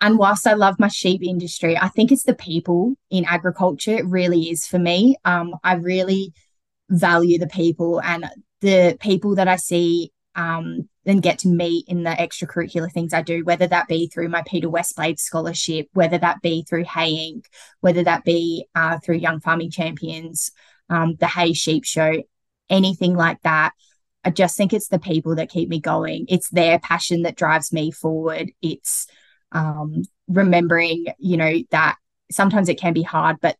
and 0.00 0.18
whilst 0.18 0.46
I 0.46 0.54
love 0.54 0.78
my 0.78 0.88
sheep 0.88 1.22
industry, 1.22 1.76
I 1.76 1.88
think 1.88 2.12
it's 2.12 2.24
the 2.24 2.34
people 2.34 2.94
in 3.10 3.24
agriculture. 3.24 3.96
It 3.96 4.06
really 4.06 4.50
is 4.50 4.66
for 4.66 4.78
me. 4.78 5.16
Um, 5.24 5.54
I 5.62 5.74
really 5.74 6.32
value 6.90 7.38
the 7.38 7.46
people 7.46 8.00
and 8.02 8.28
the 8.60 8.96
people 9.00 9.36
that 9.36 9.48
I 9.48 9.56
see 9.56 10.12
um, 10.34 10.88
and 11.06 11.22
get 11.22 11.38
to 11.40 11.48
meet 11.48 11.86
in 11.88 12.02
the 12.02 12.10
extracurricular 12.10 12.90
things 12.90 13.12
I 13.12 13.22
do, 13.22 13.44
whether 13.44 13.66
that 13.66 13.88
be 13.88 14.08
through 14.08 14.28
my 14.28 14.42
Peter 14.46 14.68
Westblade 14.68 15.18
scholarship, 15.18 15.86
whether 15.92 16.18
that 16.18 16.42
be 16.42 16.64
through 16.68 16.84
Hay 16.84 17.32
Inc., 17.32 17.44
whether 17.80 18.02
that 18.04 18.24
be 18.24 18.66
uh, 18.74 18.98
through 18.98 19.16
Young 19.16 19.40
Farming 19.40 19.70
Champions, 19.70 20.50
um, 20.90 21.16
the 21.16 21.26
Hay 21.26 21.52
Sheep 21.52 21.84
Show, 21.84 22.22
anything 22.68 23.14
like 23.14 23.40
that. 23.42 23.72
I 24.24 24.30
just 24.30 24.56
think 24.56 24.72
it's 24.72 24.88
the 24.88 24.98
people 24.98 25.36
that 25.36 25.50
keep 25.50 25.68
me 25.68 25.80
going. 25.80 26.24
It's 26.28 26.48
their 26.48 26.78
passion 26.78 27.22
that 27.22 27.36
drives 27.36 27.72
me 27.72 27.90
forward. 27.90 28.50
It's 28.62 29.06
um, 29.52 30.02
remembering, 30.28 31.06
you 31.18 31.36
know, 31.36 31.54
that 31.70 31.96
sometimes 32.30 32.68
it 32.68 32.80
can 32.80 32.92
be 32.92 33.02
hard, 33.02 33.36
but 33.40 33.56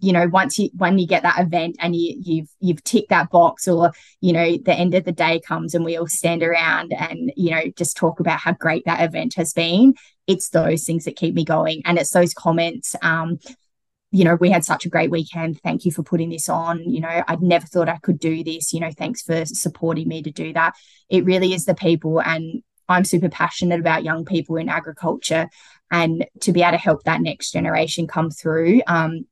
you 0.00 0.12
know 0.12 0.28
once 0.28 0.58
you 0.58 0.68
when 0.76 0.98
you 0.98 1.06
get 1.06 1.22
that 1.22 1.40
event 1.40 1.76
and 1.80 1.96
you 1.96 2.14
you've 2.22 2.48
you've 2.60 2.84
ticked 2.84 3.08
that 3.08 3.30
box 3.30 3.66
or 3.66 3.90
you 4.20 4.32
know 4.32 4.58
the 4.58 4.74
end 4.74 4.94
of 4.94 5.04
the 5.04 5.12
day 5.12 5.40
comes 5.40 5.74
and 5.74 5.84
we 5.84 5.96
all 5.96 6.06
stand 6.06 6.42
around 6.42 6.92
and 6.92 7.32
you 7.36 7.50
know 7.50 7.62
just 7.76 7.96
talk 7.96 8.20
about 8.20 8.38
how 8.38 8.52
great 8.52 8.84
that 8.84 9.02
event 9.02 9.34
has 9.34 9.52
been 9.52 9.94
it's 10.26 10.50
those 10.50 10.84
things 10.84 11.04
that 11.04 11.16
keep 11.16 11.34
me 11.34 11.44
going. 11.44 11.82
And 11.84 11.98
it's 11.98 12.12
those 12.12 12.34
comments 12.34 12.94
um 13.02 13.38
you 14.10 14.24
know 14.24 14.34
we 14.34 14.50
had 14.50 14.64
such 14.64 14.84
a 14.84 14.90
great 14.90 15.10
weekend. 15.10 15.60
Thank 15.62 15.84
you 15.84 15.92
for 15.92 16.02
putting 16.02 16.30
this 16.30 16.48
on. 16.48 16.88
You 16.88 17.00
know 17.00 17.22
i'd 17.28 17.42
never 17.42 17.66
thought 17.66 17.88
i 17.88 17.98
could 17.98 18.18
do 18.18 18.44
this. 18.44 18.72
You 18.72 18.80
know 18.80 18.90
thanks 18.90 19.22
for 19.22 19.44
supporting 19.46 20.08
me 20.08 20.22
to 20.22 20.30
do 20.30 20.52
that. 20.52 20.74
It 21.08 21.24
really 21.24 21.54
is 21.54 21.64
the 21.64 21.74
people 21.74 22.20
and 22.20 22.62
i'm 22.92 23.04
super 23.04 23.28
passionate 23.28 23.80
about 23.80 24.04
young 24.04 24.24
people 24.24 24.56
in 24.56 24.68
agriculture 24.68 25.48
and 25.90 26.24
to 26.40 26.52
be 26.52 26.62
able 26.62 26.72
to 26.72 26.78
help 26.78 27.02
that 27.04 27.20
next 27.20 27.52
generation 27.52 28.06
come 28.06 28.30
through 28.30 28.80
um, 28.86 29.26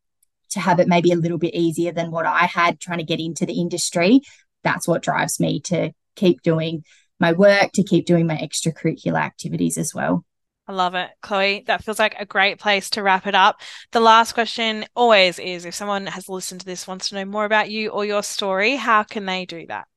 to 0.51 0.61
have 0.61 0.79
it 0.79 0.89
maybe 0.89 1.11
a 1.11 1.17
little 1.17 1.39
bit 1.39 1.55
easier 1.55 1.93
than 1.93 2.11
what 2.11 2.27
I 2.27 2.45
had 2.45 2.79
trying 2.79 2.99
to 2.99 3.05
get 3.05 3.21
into 3.21 3.47
the 3.47 3.61
industry. 3.61 4.21
That's 4.63 4.87
what 4.87 5.03
drives 5.03 5.41
me 5.41 5.61
to 5.63 5.93
keep 6.17 6.43
doing 6.43 6.85
my 7.19 7.33
work, 7.33 7.73
to 7.73 7.83
keep 7.83 8.07
doing 8.07 8.27
my 8.27 8.37
extracurricular 8.37 9.21
activities 9.21 9.79
as 9.79 9.95
well. 9.95 10.25
I 10.67 10.73
love 10.73 10.95
it, 10.95 11.11
Chloe. 11.21 11.65
That 11.67 11.83
feels 11.83 11.99
like 11.99 12.15
a 12.19 12.27
great 12.27 12.59
place 12.59 12.91
to 12.91 13.03
wrap 13.03 13.27
it 13.27 13.35
up. 13.35 13.61
The 13.91 14.01
last 14.01 14.35
question 14.35 14.85
always 14.95 15.39
is 15.39 15.65
if 15.65 15.75
someone 15.75 16.07
has 16.07 16.29
listened 16.29 16.61
to 16.61 16.67
this, 16.67 16.87
wants 16.87 17.09
to 17.09 17.17
know 17.17 17.25
more 17.25 17.45
about 17.45 17.71
you 17.71 17.89
or 17.89 18.05
your 18.05 18.23
story, 18.23 18.77
how 18.77 19.03
can 19.03 19.27
they 19.27 19.47
do 19.47 19.67
that? 19.67 19.89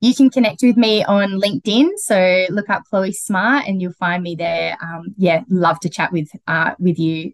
You 0.00 0.14
can 0.14 0.30
connect 0.30 0.62
with 0.62 0.76
me 0.76 1.04
on 1.04 1.40
LinkedIn. 1.40 1.90
So 1.96 2.46
look 2.50 2.68
up 2.68 2.84
Chloe 2.90 3.12
Smart 3.12 3.66
and 3.66 3.80
you'll 3.80 3.92
find 3.92 4.22
me 4.22 4.34
there. 4.34 4.76
Um, 4.82 5.14
yeah, 5.16 5.42
love 5.48 5.80
to 5.80 5.88
chat 5.88 6.12
with 6.12 6.28
uh, 6.46 6.72
with 6.78 6.98
you 6.98 7.32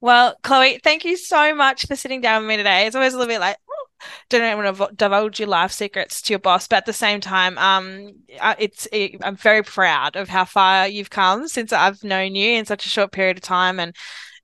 well, 0.00 0.36
Chloe, 0.42 0.78
thank 0.84 1.04
you 1.04 1.16
so 1.16 1.54
much 1.54 1.86
for 1.86 1.96
sitting 1.96 2.20
down 2.20 2.42
with 2.42 2.48
me 2.48 2.56
today. 2.58 2.86
It's 2.86 2.94
always 2.94 3.14
a 3.14 3.18
little 3.18 3.32
bit 3.32 3.40
like, 3.40 3.56
don't 4.28 4.62
want 4.62 4.76
to 4.76 4.94
divulge 4.94 5.40
your 5.40 5.48
life 5.48 5.72
secrets 5.72 6.20
to 6.22 6.32
your 6.32 6.38
boss, 6.38 6.68
but 6.68 6.76
at 6.76 6.86
the 6.86 6.92
same 6.92 7.20
time, 7.20 7.56
um, 7.58 8.12
it's 8.58 8.86
it, 8.92 9.16
I'm 9.24 9.36
very 9.36 9.62
proud 9.62 10.16
of 10.16 10.28
how 10.28 10.44
far 10.44 10.86
you've 10.86 11.10
come 11.10 11.48
since 11.48 11.72
I've 11.72 12.04
known 12.04 12.34
you 12.34 12.52
in 12.52 12.66
such 12.66 12.84
a 12.84 12.90
short 12.90 13.10
period 13.10 13.38
of 13.38 13.42
time, 13.42 13.80
and 13.80 13.96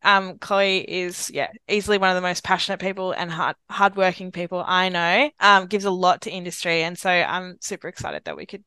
um, 0.05 0.39
Chloe 0.39 0.79
is 0.79 1.31
yeah 1.31 1.49
easily 1.69 1.99
one 1.99 2.11
of 2.11 2.17
the 2.17 2.23
most 2.23 2.45
passionate 2.45 2.81
people 2.81 3.13
and 3.13 3.31
hard 3.31 3.57
hardworking 3.71 4.33
people 4.33 4.63
I 4.67 4.89
know. 4.89 5.31
Um, 5.41 5.67
gives 5.67 5.85
a 5.85 5.91
lot 5.91 6.23
to 6.23 6.31
industry, 6.31 6.83
and 6.83 6.99
so 6.99 7.11
I'm 7.11 7.59
super 7.61 7.89
excited 7.89 8.25
that 8.25 8.37
we 8.37 8.47
could 8.47 8.65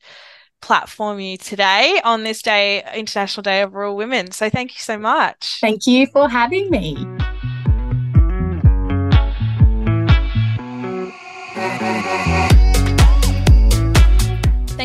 platform 0.61 1.19
you 1.19 1.37
today 1.37 1.99
on 2.03 2.23
this 2.23 2.41
day, 2.41 2.83
International 2.95 3.43
Day 3.43 3.61
of 3.61 3.73
Rural 3.73 3.95
Women. 3.95 4.31
So 4.31 4.49
thank 4.49 4.73
you 4.73 4.79
so 4.79 4.97
much. 4.97 5.59
Thank 5.61 5.85
you 5.85 6.07
for 6.07 6.27
having 6.29 6.69
me. 6.69 6.95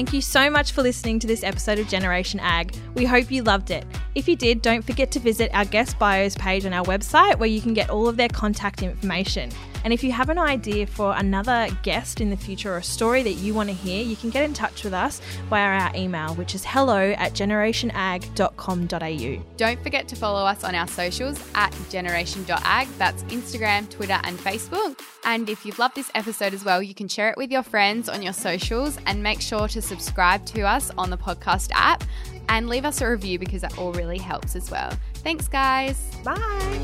Thank 0.00 0.14
you 0.14 0.22
so 0.22 0.48
much 0.48 0.72
for 0.72 0.80
listening 0.80 1.18
to 1.18 1.26
this 1.26 1.44
episode 1.44 1.78
of 1.78 1.86
Generation 1.86 2.40
Ag. 2.40 2.74
We 2.94 3.04
hope 3.04 3.30
you 3.30 3.42
loved 3.42 3.70
it. 3.70 3.84
If 4.14 4.28
you 4.28 4.34
did, 4.34 4.62
don't 4.62 4.80
forget 4.80 5.10
to 5.10 5.20
visit 5.20 5.50
our 5.52 5.66
guest 5.66 5.98
bios 5.98 6.34
page 6.36 6.64
on 6.64 6.72
our 6.72 6.86
website 6.86 7.38
where 7.38 7.50
you 7.50 7.60
can 7.60 7.74
get 7.74 7.90
all 7.90 8.08
of 8.08 8.16
their 8.16 8.30
contact 8.30 8.82
information. 8.82 9.50
And 9.84 9.92
if 9.92 10.04
you 10.04 10.12
have 10.12 10.28
an 10.28 10.38
idea 10.38 10.86
for 10.86 11.14
another 11.16 11.68
guest 11.82 12.20
in 12.20 12.30
the 12.30 12.36
future 12.36 12.74
or 12.74 12.78
a 12.78 12.82
story 12.82 13.22
that 13.22 13.32
you 13.32 13.54
want 13.54 13.68
to 13.68 13.74
hear, 13.74 14.02
you 14.02 14.16
can 14.16 14.30
get 14.30 14.44
in 14.44 14.54
touch 14.54 14.84
with 14.84 14.94
us 14.94 15.20
via 15.48 15.80
our 15.80 15.90
email, 15.94 16.34
which 16.34 16.54
is 16.54 16.64
hello 16.64 17.12
at 17.12 17.32
generationag.com.au. 17.32 19.56
Don't 19.56 19.82
forget 19.82 20.08
to 20.08 20.16
follow 20.16 20.44
us 20.44 20.64
on 20.64 20.74
our 20.74 20.88
socials 20.88 21.40
at 21.54 21.74
generation.ag. 21.88 22.90
That's 22.98 23.22
Instagram, 23.24 23.88
Twitter, 23.90 24.18
and 24.24 24.38
Facebook. 24.38 25.00
And 25.24 25.48
if 25.48 25.66
you've 25.66 25.78
loved 25.78 25.94
this 25.94 26.10
episode 26.14 26.54
as 26.54 26.64
well, 26.64 26.82
you 26.82 26.94
can 26.94 27.08
share 27.08 27.30
it 27.30 27.36
with 27.36 27.50
your 27.50 27.62
friends 27.62 28.08
on 28.08 28.22
your 28.22 28.32
socials 28.32 28.98
and 29.06 29.22
make 29.22 29.40
sure 29.40 29.68
to 29.68 29.82
subscribe 29.82 30.44
to 30.46 30.62
us 30.62 30.90
on 30.96 31.10
the 31.10 31.18
podcast 31.18 31.70
app 31.72 32.04
and 32.48 32.68
leave 32.68 32.84
us 32.84 33.00
a 33.00 33.08
review 33.08 33.38
because 33.38 33.62
that 33.62 33.78
all 33.78 33.92
really 33.92 34.18
helps 34.18 34.56
as 34.56 34.70
well. 34.70 34.92
Thanks, 35.14 35.48
guys. 35.48 36.00
Bye. 36.24 36.80